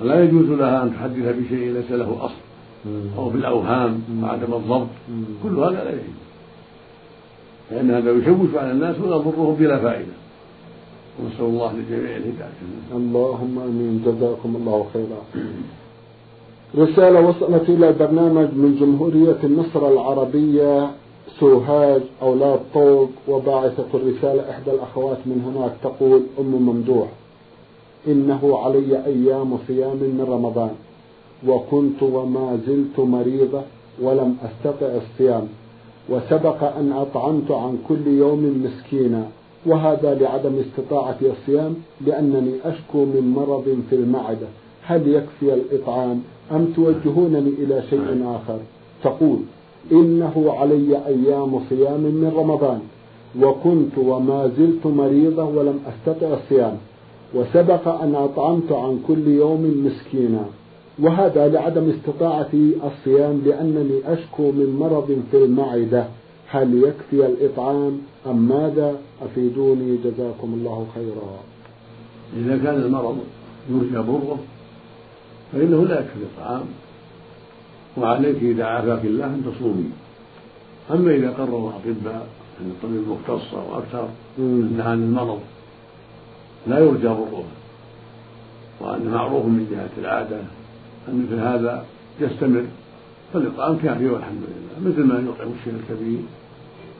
ولا 0.00 0.24
يجوز 0.24 0.58
لها 0.58 0.82
أن 0.82 0.92
تحدث 0.94 1.36
بشيء 1.36 1.72
ليس 1.72 1.90
له 1.90 2.18
أصل 2.20 2.34
أو 3.16 3.28
بالأوهام 3.28 4.02
وعدم 4.22 4.54
الضبط. 4.54 4.88
كل 5.42 5.58
هذا 5.58 5.84
لا 5.84 5.90
يجوز. 5.90 6.20
لأن 7.70 7.90
هذا 7.90 8.10
يشوش 8.10 8.54
على 8.54 8.70
الناس 8.70 9.00
ويضرهم 9.00 9.54
بلا 9.54 9.78
فائدة. 9.78 10.12
ونسأل 11.20 11.44
الله 11.44 11.72
للجميع 11.72 12.16
الهداية. 12.16 12.50
اللهم 12.92 13.58
آمين. 13.58 14.02
جزاكم 14.06 14.56
الله 14.56 14.86
خيرا. 14.92 15.42
رسالة 16.78 17.20
وصلت 17.20 17.68
إلى 17.68 17.88
البرنامج 17.88 18.48
من 18.54 18.76
جمهورية 18.80 19.38
مصر 19.42 19.88
العربية 19.88 20.90
سوهاج 21.40 22.00
أولاد 22.22 22.60
طوق 22.74 23.10
وباعثة 23.28 23.86
الرسالة 23.94 24.50
إحدى 24.50 24.70
الأخوات 24.70 25.18
من 25.26 25.42
هناك 25.46 25.72
تقول 25.82 26.22
أم 26.40 26.44
ممدوح 26.46 27.08
إنه 28.08 28.58
علي 28.58 29.06
أيام 29.06 29.58
صيام 29.66 29.96
من 29.96 30.26
رمضان 30.28 30.70
وكنت 31.46 32.02
وما 32.02 32.58
زلت 32.66 32.98
مريضة 32.98 33.62
ولم 34.02 34.36
أستطع 34.42 34.86
الصيام 34.86 35.48
وسبق 36.08 36.76
أن 36.76 36.92
أطعمت 36.92 37.50
عن 37.50 37.78
كل 37.88 38.06
يوم 38.06 38.64
مسكينا 38.64 39.26
وهذا 39.66 40.14
لعدم 40.14 40.52
استطاعتي 40.58 41.30
الصيام 41.30 41.74
لأنني 42.06 42.52
أشكو 42.64 43.04
من 43.04 43.32
مرض 43.36 43.82
في 43.90 43.96
المعدة 43.96 44.46
هل 44.82 45.08
يكفي 45.08 45.54
الإطعام؟ 45.54 46.22
أم 46.50 46.72
توجهونني 46.76 47.48
إلى 47.58 47.82
شيء 47.90 48.24
آخر؟ 48.24 48.58
تقول 49.02 49.38
إنه 49.92 50.54
علي 50.58 51.06
أيام 51.06 51.60
صيام 51.68 52.00
من 52.00 52.32
رمضان 52.36 52.80
وكنت 53.40 53.98
وما 53.98 54.50
زلت 54.58 54.86
مريضة 54.86 55.44
ولم 55.44 55.80
أستطع 55.86 56.26
الصيام 56.34 56.76
وسبق 57.34 57.88
أن 57.88 58.14
أطعمت 58.14 58.72
عن 58.72 59.00
كل 59.08 59.28
يوم 59.28 59.84
مسكينا. 59.86 60.44
وهذا 60.98 61.48
لعدم 61.48 61.90
استطاعتي 61.90 62.72
الصيام 62.84 63.42
لأنني 63.46 63.98
أشكو 64.06 64.42
من 64.42 64.76
مرض 64.80 65.22
في 65.30 65.44
المعدة. 65.44 66.04
هل 66.48 66.82
يكفي 66.84 67.26
الإطعام؟ 67.26 67.98
أم 68.26 68.48
ماذا؟ 68.48 68.96
أفيدوني 69.22 69.96
جزاكم 70.04 70.54
الله 70.54 70.86
خيرا. 70.94 71.38
إذا 72.36 72.56
كان 72.64 72.74
المرض 72.74 73.16
يرجى 73.70 73.98
بره 73.98 74.38
فإنه 75.52 75.84
لا 75.84 76.00
يكفي 76.00 76.16
الإطعام 76.16 76.64
وعليك 77.96 78.36
إذا 78.42 78.64
عافاك 78.64 79.04
الله 79.04 79.24
أن 79.24 79.42
تصومي. 79.44 79.90
أما 80.90 81.14
إذا 81.14 81.30
قرر 81.30 81.72
الأطباء 81.84 82.26
أن 82.60 82.70
الطبيب 82.70 83.08
مختص 83.08 83.54
أو 83.54 83.78
أكثر 83.78 84.08
أنها 84.38 84.90
عن 84.90 85.02
المرض 85.02 85.40
لا 86.66 86.78
يرجى 86.78 87.08
بره 87.08 87.44
وأن 88.80 89.08
معروف 89.08 89.44
من 89.44 89.68
جهة 89.70 90.04
العادة 90.04 90.40
أن 91.08 91.26
مثل 91.26 91.40
هذا 91.40 91.84
يستمر 92.20 92.64
فالإطعام 93.32 93.76
كافي 93.76 94.06
والحمد 94.06 94.42
لله. 94.42 94.90
مثل 94.90 95.04
ما 95.04 95.14
يطعم 95.14 95.52
الشيخ 95.58 95.74
الكبير 95.80 96.20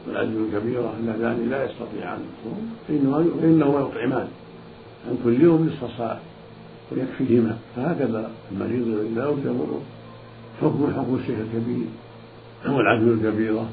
والعجز 0.06 0.36
الكبيرة 0.36 0.94
اللذان 1.00 1.48
لا 1.50 1.64
يستطيعان 1.64 2.20
الصوم 2.30 2.70
فإنهما 2.88 3.80
يطعمان. 3.80 4.28
عن 5.08 5.18
كل 5.24 5.42
يوم 5.42 5.66
نصف 5.66 5.98
صاع. 5.98 6.18
ويكفيهما 6.92 7.58
فهكذا 7.76 8.30
المريض 8.52 8.86
الذي 8.86 9.14
لا 9.14 9.24
يرجى 9.24 9.48
ضره 9.48 9.80
حكم 10.60 10.92
حكم 10.96 11.14
الشيخ 11.14 11.38
الكبير 11.38 11.86
والعجز 12.66 13.08
الكبيرة 13.08 13.68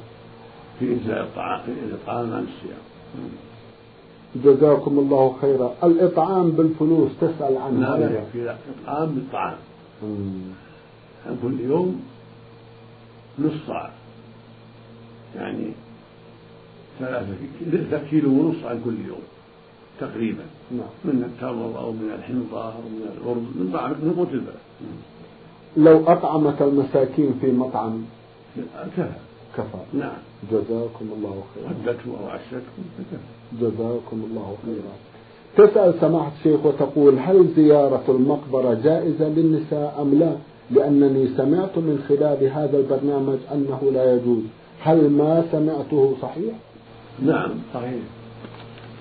في 0.79 0.93
إجزاء 0.93 1.23
الطعام 1.93 2.33
عن 2.33 2.45
الصيام. 2.47 2.81
جزاكم 4.35 4.99
الله 4.99 5.35
خيرا. 5.41 5.73
الإطعام 5.83 6.51
بالفلوس 6.51 7.11
تسأل 7.21 7.57
عنه. 7.57 7.97
لا 7.97 8.19
يكفي 8.19 8.41
الإطعام 8.41 9.15
بالطعام. 9.15 9.57
عن 11.27 11.37
كل 11.41 11.59
يوم 11.59 12.01
نصف 13.39 13.67
صاع 13.67 13.89
يعني 15.35 15.71
ثلاثة 16.99 17.97
كيلو 18.09 18.29
ونصف 18.29 18.65
عن 18.65 18.81
كل 18.85 18.95
يوم. 19.07 19.21
تقريبا. 19.99 20.43
نعم. 20.71 20.93
من 21.05 21.23
التمر 21.23 21.79
أو 21.79 21.91
من 21.91 22.11
الحنطة 22.17 22.65
أو 22.65 22.81
من 22.89 23.01
الأرز 23.17 23.37
من 23.55 23.69
طعام 23.73 23.91
من 23.91 24.13
قوت 24.17 24.31
البلد 24.33 24.59
لو 25.77 26.03
أطعمك 26.13 26.61
المساكين 26.61 27.33
في 27.41 27.51
مطعم. 27.51 28.01
كفى 28.97 29.09
كفى. 29.57 29.83
نعم. 29.93 30.17
جزاكم 30.51 31.05
الله 31.17 31.43
خيرا. 31.55 31.69
غدته 31.69 32.11
أو 32.19 32.27
عشته 32.27 32.61
جزاكم 33.61 34.23
الله 34.29 34.55
خيرا. 34.65 34.93
تسأل 35.57 35.93
سماحة 36.01 36.31
الشيخ 36.37 36.65
وتقول 36.65 37.19
هل 37.19 37.47
زيارة 37.55 38.03
المقبرة 38.09 38.73
جائزة 38.73 39.29
للنساء 39.29 39.97
أم 40.01 40.19
لا؟ 40.19 40.35
لأنني 40.71 41.27
سمعت 41.37 41.77
من 41.77 42.05
خلال 42.09 42.47
هذا 42.47 42.77
البرنامج 42.77 43.37
أنه 43.53 43.91
لا 43.93 44.15
يجوز. 44.15 44.43
هل 44.81 45.09
ما 45.09 45.45
سمعته 45.51 46.15
صحيح؟ 46.21 46.55
نعم 47.25 47.51
صحيح. 47.73 48.01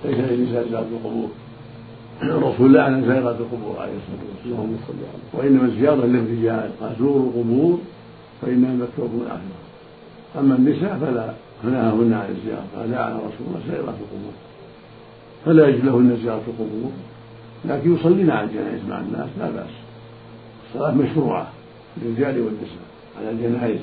ليس 0.07 0.19
للنساء 0.19 0.69
زيارة 0.69 0.87
القبور. 0.93 1.29
الرسول 2.23 2.75
لعن 2.75 3.05
زيارة 3.05 3.31
القبور 3.31 3.79
عليه 3.79 3.93
الصلاة 3.93 4.61
والسلام. 4.61 5.21
وإنما 5.33 5.65
الزيارة 5.65 6.07
للرجال 6.07 6.71
قال 6.81 6.93
زوروا 6.99 7.27
القبور 7.27 7.79
فإنها 8.43 8.75
مكتوب 8.75 9.11
الآخرة. 9.23 9.59
أما 10.39 10.55
النساء 10.55 10.99
فلا 10.99 11.33
فنهاهن 11.63 12.13
عن 12.13 12.37
الزيارة 12.37 12.67
قال 12.77 12.91
لعن 12.91 13.17
رسول 13.17 13.47
الله 13.49 13.61
زيارة 13.69 13.83
القبور. 13.83 14.33
فلا 15.45 15.69
يجوز 15.69 15.85
لهن 15.85 16.19
زيارة 16.23 16.43
القبور. 16.49 16.91
لكن 17.65 17.95
يصلين 17.95 18.31
على 18.31 18.47
الجنائز 18.47 18.81
مع 18.89 19.01
الناس 19.01 19.29
لا 19.39 19.51
بأس. 19.51 19.75
الصلاة 20.69 20.95
مشروعة 20.95 21.47
للرجال 22.03 22.41
والنساء 22.41 22.87
على 23.19 23.31
الجنائز. 23.31 23.81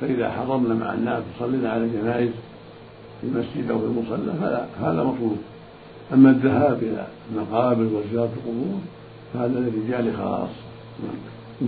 فإذا 0.00 0.30
حضرنا 0.30 0.74
مع 0.74 0.94
الناس 0.94 1.22
وصلينا 1.36 1.70
على 1.70 1.84
الجنائز 1.84 2.30
في 3.20 3.26
المسجد 3.26 3.70
أو 3.70 3.78
في 3.78 3.84
المصلى 3.84 4.32
فلا 4.40 4.64
هذا 4.80 5.02
مطلوب. 5.02 5.36
أما 6.12 6.30
الذهاب 6.30 6.82
إلى 6.82 7.06
المقابر 7.32 7.82
وزيارة 7.82 8.30
القبور 8.36 8.80
فهذا 9.34 9.60
للرجال 9.60 10.16
خاص. 10.16 10.50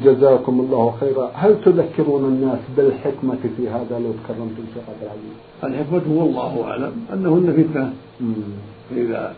جزاكم 0.04 0.60
الله 0.60 0.94
خيرا. 1.00 1.30
هل 1.34 1.56
تذكرون 1.64 2.24
الناس 2.24 2.58
بالحكمة 2.76 3.38
في 3.56 3.68
هذا 3.68 3.98
لو 3.98 4.12
تكرمتم 4.24 4.64
شيخ 4.74 4.84
عبد 4.88 5.02
العزيز؟ 5.02 5.36
الحكمة 5.64 6.14
والله 6.22 6.64
أعلم 6.64 6.92
أنهن 7.12 7.52
فتنة. 7.52 7.92
فإذا 8.90 9.34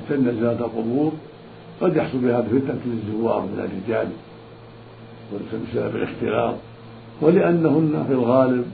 اعتدنا 0.00 0.32
زيارة 0.32 0.66
القبور 0.66 1.12
قد 1.80 1.96
يحصل 1.96 2.18
بهذا 2.18 2.42
فتنة 2.42 2.80
للزوار 2.86 3.40
من 3.40 3.58
الرجال 3.58 4.08
بسبب 5.72 5.96
الاختلاط 5.96 6.54
ولأنهن 7.20 8.04
في 8.06 8.12
الغالب 8.12 8.64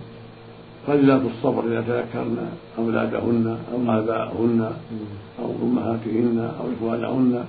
قليلات 0.89 1.23
الصبر 1.33 1.63
إذا 1.67 1.81
تذكرن 1.81 2.39
أولادهن 2.79 3.59
أو 3.73 3.99
آباءهن 3.99 4.73
أو 5.41 5.49
أمهاتهن 5.63 6.51
أو 6.61 6.65
إخوانهن. 6.75 7.45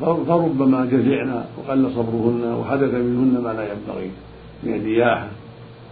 فربما 0.00 0.84
جزعن 0.92 1.44
وقل 1.56 1.90
صبرهن 1.94 2.44
وحدث 2.60 2.94
منهن 2.94 3.34
ما 3.44 3.52
لا 3.52 3.64
ينبغي 3.72 4.10
من 4.62 4.74
النياحة 4.74 5.28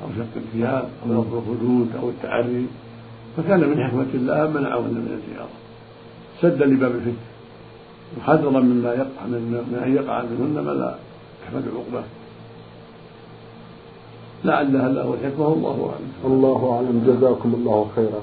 أو 0.03 0.09
شق 0.19 0.35
الثياب 0.37 0.85
أو 1.03 1.13
نظر 1.13 1.39
الخدود 1.39 1.89
أو 2.03 2.09
التعري. 2.09 2.67
فكان 3.37 3.61
من 3.61 3.85
حكمة 3.85 4.13
الله 4.15 4.51
منعهن 4.51 4.95
من 5.05 5.13
الزيارة. 5.19 5.57
سدا 6.41 6.67
لباب 6.67 6.95
الفتن. 6.95 7.17
وحذرا 8.19 8.61
مما 8.61 8.93
يقع 8.93 9.23
من, 9.27 9.43
من 9.71 9.79
أن 9.85 9.95
يقع 9.95 10.23
منهن 10.23 10.65
ما 10.67 10.71
لا 10.71 10.95
تحمد 11.43 11.65
عقبه 11.77 12.05
لعلها 14.45 14.89
له 14.89 15.15
الحكمة 15.15 15.49
والله 15.49 15.91
أعلم. 15.91 16.35
الله 16.35 16.73
أعلم. 16.73 17.03
جزاكم 17.07 17.55
الله 17.55 17.87
خيرا. 17.97 18.21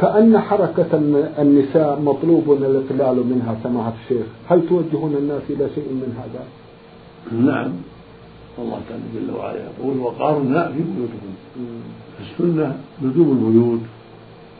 كأن 0.00 0.38
حركة 0.38 0.92
النساء 1.38 2.00
مطلوب 2.00 2.52
الإقلال 2.52 3.26
منها 3.26 3.56
سماحة 3.62 3.92
الشيخ. 4.04 4.26
هل 4.48 4.68
توجهون 4.68 5.14
الناس 5.18 5.42
إلى 5.50 5.68
شيء 5.74 5.84
من 5.84 6.16
هذا؟ 6.22 6.44
نعم. 7.52 7.72
الله 8.58 8.78
تعالى 8.88 9.02
جل 9.14 9.36
وعلا 9.36 9.58
يقول 9.58 9.98
وقار 9.98 10.38
الناء 10.38 10.72
في 10.72 10.78
بيوتكم. 10.78 11.32
السنة 12.20 12.76
لزوم 13.02 13.46
البيوت 13.46 13.80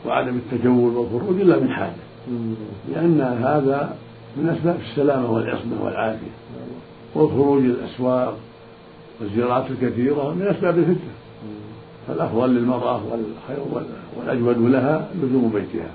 وعدم 0.05 0.35
التجول 0.37 0.95
والخروج 0.95 1.41
إلا 1.41 1.59
من 1.59 1.69
حاجة. 1.69 2.03
لأن 2.91 3.21
هذا 3.21 3.95
من 4.37 4.49
أسباب 4.49 4.77
السلامة 4.89 5.31
والعصمة 5.31 5.83
والعافية 5.83 6.31
والخروج 7.15 7.63
الأسواق 7.63 8.37
والزيارات 9.21 9.65
الكثيرة 9.71 10.33
من 10.33 10.47
أسباب 10.47 10.77
الفتنة. 10.77 11.13
فالأفضل 12.07 12.49
للمرأة 12.49 13.01
والخير 13.05 13.83
والأجود 14.17 14.57
لها 14.57 15.09
لزوم 15.15 15.51
بيتها. 15.53 15.91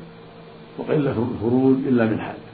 وقلة 0.79 1.29
الخروج 1.35 1.77
إلا 1.89 2.05
من 2.05 2.21
حاجة 2.21 2.47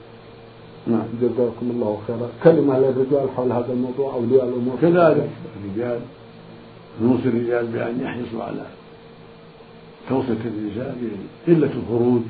نعم. 0.87 1.03
جزاكم 1.21 1.71
الله 1.71 1.99
خيرا. 2.07 2.29
كلمة 2.43 2.79
للرجال 2.79 3.29
حول 3.35 3.51
هذا 3.51 3.73
الموضوع 3.73 4.13
أولياء 4.13 4.45
الأمور 4.47 4.75
كذلك 4.81 5.29
الرجال 5.63 5.99
نوصي 7.01 7.27
الرجال 7.29 7.65
بأن 7.67 8.01
يحرصوا 8.01 8.43
على 8.43 8.65
توصية 10.09 10.37
النساء 10.45 10.97
بقلة 11.47 11.69
الخروج 11.83 12.21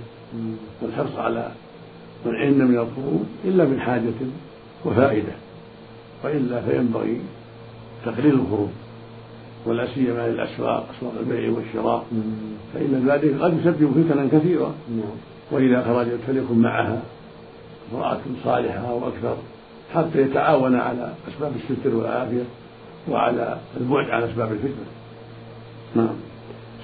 والحرص 0.82 1.16
على 1.18 1.52
منعهن 2.26 2.58
من 2.58 2.76
الخروج 2.76 3.26
إلا 3.46 3.66
من 3.66 3.80
حاجة 3.80 4.14
وفائدة. 4.86 5.34
وإلا 6.24 6.62
فينبغي 6.62 7.22
تقليل 8.06 8.34
الخروج 8.34 8.70
ولا 9.66 9.88
سيما 9.96 10.28
للأسواق 10.28 10.86
أسواق 10.98 11.14
البيع 11.20 11.52
والشراء 11.52 12.06
فإن 12.74 13.06
ذلك 13.08 13.42
قد 13.42 13.60
يسبب 13.60 13.92
فتنا 13.92 14.40
كثيره 14.40 14.74
نعم. 14.90 15.16
وإذا 15.52 15.84
خرجت 15.84 16.20
فليكن 16.28 16.58
معها 16.58 17.02
امرأة 17.94 18.20
صالحة 18.44 18.94
وأكثر 18.94 19.36
حتى 19.94 20.22
يتعاون 20.22 20.76
على 20.76 21.14
أسباب 21.28 21.52
الستر 21.56 21.96
والعافية 21.96 22.44
وعلى 23.10 23.58
البعد 23.82 24.10
عن 24.10 24.24
أسباب 24.24 24.52
الفتنة. 24.52 24.86
نعم. 25.96 26.16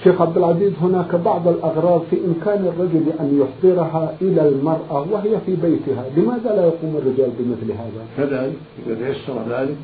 شيخ 0.03 0.21
عبد 0.21 0.38
العزيز 0.38 0.73
هناك 0.82 1.15
بعض 1.15 1.47
الأغراض 1.47 2.01
في 2.10 2.17
إمكان 2.25 2.65
الرجل 2.65 3.03
أن 3.19 3.41
يحضرها 3.41 4.15
إلى 4.21 4.49
المرأة 4.49 5.08
وهي 5.12 5.38
في 5.45 5.55
بيتها 5.55 6.03
لماذا 6.17 6.55
لا 6.55 6.63
يقوم 6.63 6.97
الرجال 6.97 7.32
بمثل 7.39 7.71
هذا؟ 7.71 8.05
كذلك 8.17 8.55
إذا 8.88 8.95
تيسر 8.95 9.39
ذلك 9.49 9.75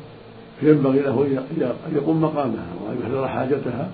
فينبغي 0.60 1.00
له 1.00 1.26
أن 1.86 1.96
يقوم 1.96 2.22
مقامها 2.22 2.66
وأن 2.84 2.96
يحضر 3.02 3.28
حاجتها 3.28 3.90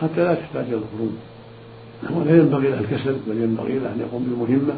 حتى 0.00 0.24
لا 0.24 0.34
تحتاج 0.34 0.64
إلى 0.64 0.74
الخروج. 0.76 1.14
ولا 2.16 2.38
ينبغي 2.38 2.68
له 2.68 2.80
الكسل 2.80 3.16
بل 3.26 3.42
ينبغي 3.42 3.78
له 3.78 3.92
أن 3.92 4.00
يقوم 4.00 4.22
بالمهمة 4.22 4.74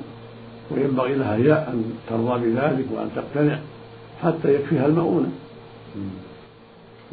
وينبغي 0.71 1.15
لها 1.15 1.37
هي 1.37 1.53
أن 1.53 1.85
ترضى 2.09 2.47
بذلك 2.47 2.87
وأن 2.95 3.09
تقتنع 3.17 3.59
حتى 4.23 4.55
يكفيها 4.55 4.87
المؤونة. 4.87 5.31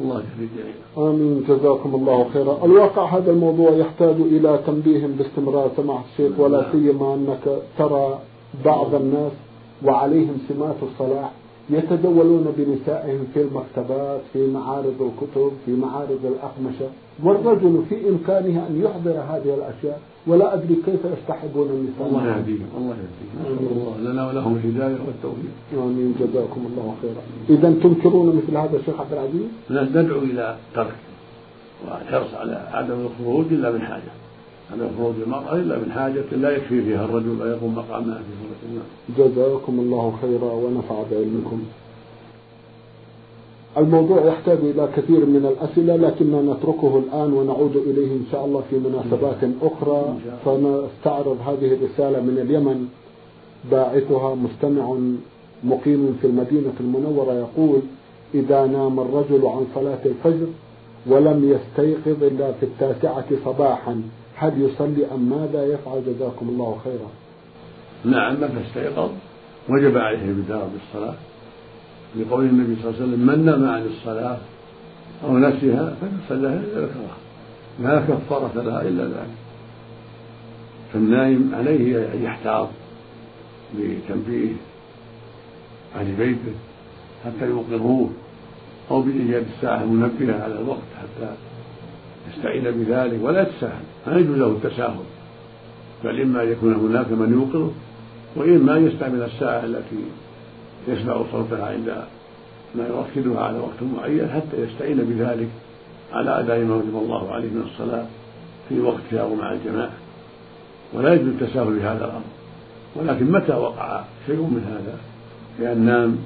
الله 0.00 0.16
يهدي 0.16 0.48
الجميع. 0.50 0.74
آمين. 1.10 1.44
جزاكم 1.48 1.94
الله 1.94 2.30
خيرا، 2.32 2.64
الواقع 2.64 3.18
هذا 3.18 3.30
الموضوع 3.30 3.70
يحتاج 3.70 4.16
إلى 4.20 4.60
تنبيه 4.66 5.06
باستمرار 5.06 5.70
سماحه 5.76 6.04
الشيخ 6.12 6.40
ولا 6.40 6.60
نعم. 6.60 6.72
سيما 6.72 7.14
أنك 7.14 7.58
ترى 7.78 8.18
بعض 8.64 8.94
الناس 8.94 9.32
وعليهم 9.84 10.38
سمات 10.48 10.76
الصلاح. 10.82 11.30
يتجولون 11.70 12.46
بنسائهم 12.58 13.26
في 13.34 13.42
المكتبات 13.42 14.20
في 14.32 14.46
معارض 14.46 14.98
الكتب 15.00 15.52
في 15.66 15.72
معارض 15.72 16.20
الأقمشة. 16.24 16.88
والرجل 17.22 17.82
في 17.88 18.08
إمكانه 18.08 18.66
أن 18.68 18.82
يحضر 18.84 19.10
هذه 19.10 19.54
الأشياء 19.54 20.00
ولا 20.26 20.54
أدري 20.54 20.76
كيف 20.86 21.00
يستحبون 21.04 21.68
النساء. 21.68 22.06
الله 22.08 22.26
يهديهم 22.26 22.66
الله 22.78 22.96
يهديهم. 23.02 23.68
الله 23.72 24.12
لنا 24.12 24.28
ولهم 24.28 24.56
الهداية 24.56 24.98
والتوفيق. 25.06 25.54
آمين. 25.72 26.14
جزاكم 26.20 26.66
الله 26.70 26.94
خيرا. 27.02 27.22
إذا 27.58 27.74
تنكرون 27.82 28.36
مثل 28.36 28.56
هذا 28.56 28.76
الشيخ 28.76 29.00
عبد 29.00 29.12
العزيز؟ 29.12 29.48
ندعو 29.70 30.18
إلى 30.18 30.56
ترك 30.74 30.96
والحرص 31.84 32.34
على 32.34 32.68
عدم 32.72 32.98
الخروج 33.00 33.46
إلا 33.50 33.70
من 33.70 33.80
حاجة. 33.80 34.23
على 34.72 34.90
خروج 34.98 35.14
المرأة 35.26 35.54
إلا 35.54 35.78
من 35.78 35.92
حاجة 35.92 36.24
لا 36.36 36.50
يكفي 36.50 36.82
فيها 36.82 37.04
الرجل 37.04 37.40
ويقوم 37.42 37.74
مقامها 37.74 38.18
في 38.18 38.32
صلاة 38.42 38.70
النار 38.70 38.84
جزاكم 39.18 39.80
الله 39.80 40.14
خيرا 40.22 40.52
ونفع 40.52 41.02
بعلمكم. 41.10 41.62
الموضوع 43.78 44.24
يحتاج 44.26 44.58
إلى 44.58 44.88
كثير 44.96 45.26
من 45.26 45.46
الأسئلة 45.46 45.96
لكننا 45.96 46.42
نتركه 46.42 46.98
الآن 46.98 47.32
ونعود 47.32 47.76
إليه 47.76 48.12
إن 48.12 48.24
شاء 48.32 48.44
الله 48.44 48.62
في 48.70 48.76
مناسبات 48.78 49.50
أخرى. 49.62 50.16
فنستعرض 50.44 51.38
هذه 51.46 51.74
الرسالة 51.74 52.20
من 52.20 52.38
اليمن. 52.38 52.88
باعثها 53.70 54.34
مستمع 54.34 54.96
مقيم 55.64 56.18
في 56.20 56.26
المدينة 56.26 56.72
المنورة 56.80 57.32
يقول 57.32 57.80
إذا 58.34 58.66
نام 58.66 59.00
الرجل 59.00 59.46
عن 59.46 59.66
صلاة 59.74 59.98
الفجر 60.06 60.46
ولم 61.06 61.54
يستيقظ 61.54 62.24
إلا 62.24 62.52
في 62.52 62.66
التاسعة 62.66 63.24
صباحا 63.44 64.02
هل 64.44 64.62
يصلي 64.62 65.06
أم 65.14 65.30
ماذا 65.30 65.66
يفعل 65.66 66.02
جزاكم 66.06 66.48
الله 66.48 66.78
خيرا؟ 66.84 67.10
نعم 68.04 68.34
من 68.34 68.64
استيقظ 68.66 69.10
وجب 69.68 69.96
عليه 69.98 70.22
البداية 70.22 70.68
بالصلاة. 70.72 71.14
لقول 72.16 72.44
النبي 72.44 72.82
صلى 72.82 72.90
الله 72.90 73.00
عليه 73.00 73.08
وسلم 73.08 73.26
من 73.26 73.44
نام 73.44 73.68
عن 73.68 73.86
الصلاة 73.86 74.38
أو 75.24 75.38
نسيها 75.38 75.96
فليصليها 76.00 76.54
إلا 76.54 76.80
ذكرها 76.80 77.16
لا 77.80 78.00
كفارة 78.00 78.62
لها 78.62 78.82
إلا 78.82 79.04
ذلك. 79.04 79.34
فالنائم 80.92 81.54
عليه 81.54 82.12
أن 82.14 82.22
يحتاط 82.22 82.68
بتنبيه 83.78 84.52
أهل 85.96 86.12
بيته 86.12 86.54
حتى 87.24 87.50
يوقظوه 87.50 88.10
أو 88.90 89.02
بإيجاد 89.02 89.46
الساعة 89.56 89.82
المنبهة 89.82 90.42
على 90.42 90.54
الوقت 90.54 90.78
حتى 90.98 91.34
يستعين 92.30 92.64
بذلك 92.64 93.18
ولا 93.22 93.42
يتساهل 93.42 93.82
ما 94.06 94.16
يجوز 94.16 94.38
له 94.38 94.46
التساهل. 94.46 95.04
بل 96.04 96.20
إما 96.20 96.42
أن 96.42 96.52
يكون 96.52 96.74
هناك 96.74 97.12
من 97.12 97.32
يوقظه 97.32 97.70
وإما 98.36 98.76
أن 98.76 98.86
يستعمل 98.86 99.22
الساعة 99.22 99.64
التي 99.64 100.04
يسمع 100.88 101.22
صوتها 101.32 101.66
عند 101.66 102.04
ما 102.74 102.86
يركزها 102.88 103.40
على 103.40 103.58
وقت 103.58 103.82
معين 103.96 104.28
حتى 104.28 104.56
يستعين 104.62 104.96
بذلك 104.96 105.48
على 106.12 106.40
أداء 106.40 106.58
ما 106.58 106.74
وجب 106.74 106.96
الله 106.96 107.32
عليه 107.32 107.48
من 107.48 107.68
الصلاة 107.72 108.06
في 108.68 108.80
وقتها 108.80 109.24
ومع 109.24 109.52
الجماعة. 109.52 109.92
ولا 110.92 111.14
يجوز 111.14 111.28
التساهل 111.28 111.78
بهذا 111.78 112.04
الأمر. 112.04 112.24
ولكن 112.96 113.32
متى 113.32 113.52
وقع 113.52 114.04
شيء 114.26 114.36
من 114.36 114.64
هذا؟ 114.70 114.98
بأن 115.58 115.86
نام. 115.86 116.18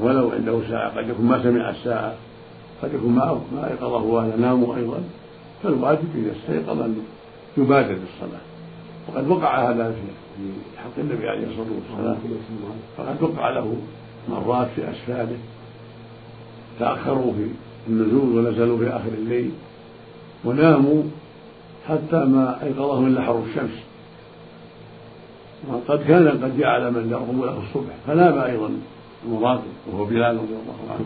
ولو 0.00 0.30
عنده 0.30 0.60
ساعة 0.70 0.98
قد 0.98 1.08
يكون 1.08 1.26
ما 1.26 1.42
سمع 1.42 1.70
الساعة. 1.70 2.14
قد 2.82 2.94
يكون 2.94 3.12
ما 3.12 3.40
أيقظه 3.70 4.02
وهذا 4.02 4.36
ناموا 4.36 4.76
أيضا 4.76 5.02
فالواجب 5.62 6.08
إذا 6.14 6.32
استيقظ 6.32 6.82
أن 6.82 7.02
يبادر 7.56 7.94
بالصلاة 7.94 8.40
وقد 9.08 9.28
وقع 9.28 9.70
هذا 9.70 9.90
في 9.90 10.02
حق 10.78 10.98
النبي 10.98 11.28
عليه 11.28 11.46
الصلاة 11.46 11.66
والسلام. 11.90 12.18
فقد 12.96 13.22
وقع 13.22 13.50
له 13.50 13.76
مرات 14.28 14.68
في 14.76 14.90
أسفاره 14.90 15.36
تأخروا 16.78 17.32
في 17.32 17.48
النزول 17.88 18.38
ونزلوا 18.38 18.78
في 18.78 18.88
آخر 18.88 19.08
الليل. 19.18 19.50
وناموا 20.44 21.02
حتى 21.88 22.24
ما 22.24 22.62
أيقظهم 22.62 23.06
إلا 23.06 23.22
حر 23.22 23.42
الشمس. 23.50 23.78
وقد 25.68 26.02
كان 26.02 26.28
قد 26.28 26.58
جعل 26.58 26.90
من 26.90 27.10
يرغب 27.10 27.44
له 27.44 27.62
الصبح. 27.68 27.94
فنام 28.06 28.38
أيضا. 28.38 28.70
المراقب 29.26 29.62
وهو 29.92 30.04
بلال 30.04 30.36
رضي 30.36 30.54
الله 30.54 30.74
عنه. 30.90 30.98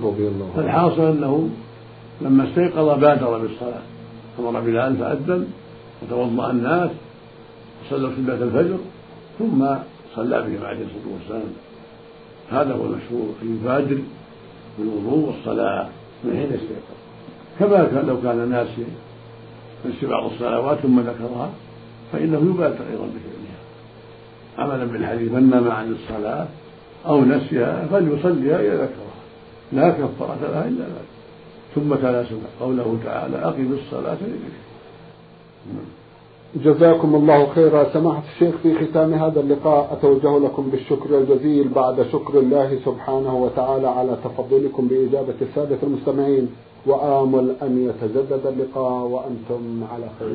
فالحاصل 0.57 1.03
أنه 1.03 1.51
لما 2.21 2.49
استيقظ 2.49 3.01
بادر 3.01 3.39
بالصلاة 3.39 3.83
أمر 4.39 4.61
بلال 4.61 4.97
فأذن 4.97 5.47
وتوضأ 6.03 6.51
الناس 6.51 6.91
وصلوا 7.87 8.11
سنة 8.17 8.35
الفجر 8.35 8.79
ثم 9.39 9.67
صلى 10.17 10.43
بهم 10.43 10.65
عليه 10.65 10.85
الصلاة 10.85 11.15
والسلام. 11.15 11.53
هذا 12.51 12.75
هو 12.75 12.85
المشهور 12.85 13.29
أن 13.43 13.59
يبادر 13.63 13.99
بالوضوء 14.79 15.29
والصلاة 15.29 15.87
من 16.25 16.33
حين 16.37 16.45
يستيقظ 16.45 16.95
كما 17.59 17.85
كان 17.85 18.07
لو 18.07 18.21
كان 18.23 18.49
ناسيا 18.49 18.87
نسي 19.87 20.07
بعض 20.07 20.31
الصلوات 20.33 20.79
ثم 20.79 21.01
ذكرها 21.01 21.51
فإنه 22.13 22.39
يبادر 22.39 22.85
أيضا 22.93 23.07
بفعلها. 23.07 23.61
عملا 24.59 24.85
بالحديث 24.85 25.33
من 25.33 25.51
نام 25.51 25.71
عن 25.71 25.93
الصلاة 25.93 26.47
أو 27.07 27.25
نسيها 27.25 27.87
فليصليها 27.91 28.61
إذا 28.61 28.75
ذكرها 28.75 29.15
لا 29.73 29.91
كفارة 29.91 30.39
لها 30.43 30.69
إلا 30.69 30.85
ذلك. 30.85 31.15
ثم 31.75 31.95
تلا 31.95 32.25
قوله 32.61 32.97
تعالى 33.05 33.37
أقم 33.37 33.73
الصلاة 33.73 34.15
لذكري. 34.15 34.65
جزاكم 36.65 37.15
الله 37.15 37.47
خيرا. 37.55 37.93
سماحة 37.93 38.23
الشيخ 38.35 38.55
في 38.63 38.75
ختام 38.75 39.15
هذا 39.15 39.41
اللقاء 39.41 39.93
أتوجه 39.93 40.39
لكم 40.39 40.71
بالشكر 40.71 41.19
الجزيل 41.19 41.69
بعد 41.69 42.07
شكر 42.13 42.39
الله 42.39 42.79
سبحانه 42.85 43.37
وتعالى 43.37 43.89
على 43.89 44.17
تفضلكم 44.25 44.87
بإجابة 44.87 45.35
السادة 45.43 45.79
المستمعين. 45.83 46.49
وآمل 46.87 47.55
أن 47.63 47.89
يتجدد 47.89 48.47
اللقاء 48.47 49.07
وأنتم 49.07 49.85
على 49.93 50.07
خير. 50.19 50.29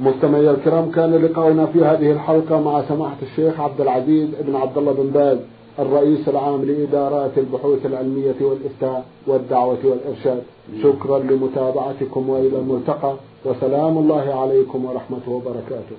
مستمعي 0.00 0.50
الكرام 0.50 0.90
كان 0.90 1.14
لقاؤنا 1.14 1.66
في 1.66 1.84
هذه 1.84 2.10
الحلقة 2.12 2.60
مع 2.60 2.82
سماحة 2.88 3.16
الشيخ 3.22 3.60
عبد 3.60 3.80
العزيز 3.80 4.28
بن 4.40 4.56
عبد 4.56 4.78
الله 4.78 4.92
بن 4.92 5.10
باز 5.10 5.38
الرئيس 5.78 6.28
العام 6.28 6.64
لإدارات 6.64 7.38
البحوث 7.38 7.86
العلمية 7.86 8.34
والإفتاء 8.40 9.04
والدعوة 9.26 9.78
والإرشاد. 9.84 10.42
شكرا 10.82 11.18
لمتابعتكم 11.18 12.28
وإلى 12.28 12.58
الملتقى 12.58 13.14
وسلام 13.44 13.98
الله 13.98 14.34
عليكم 14.42 14.84
ورحمة 14.84 15.24
وبركاته. 15.28 15.96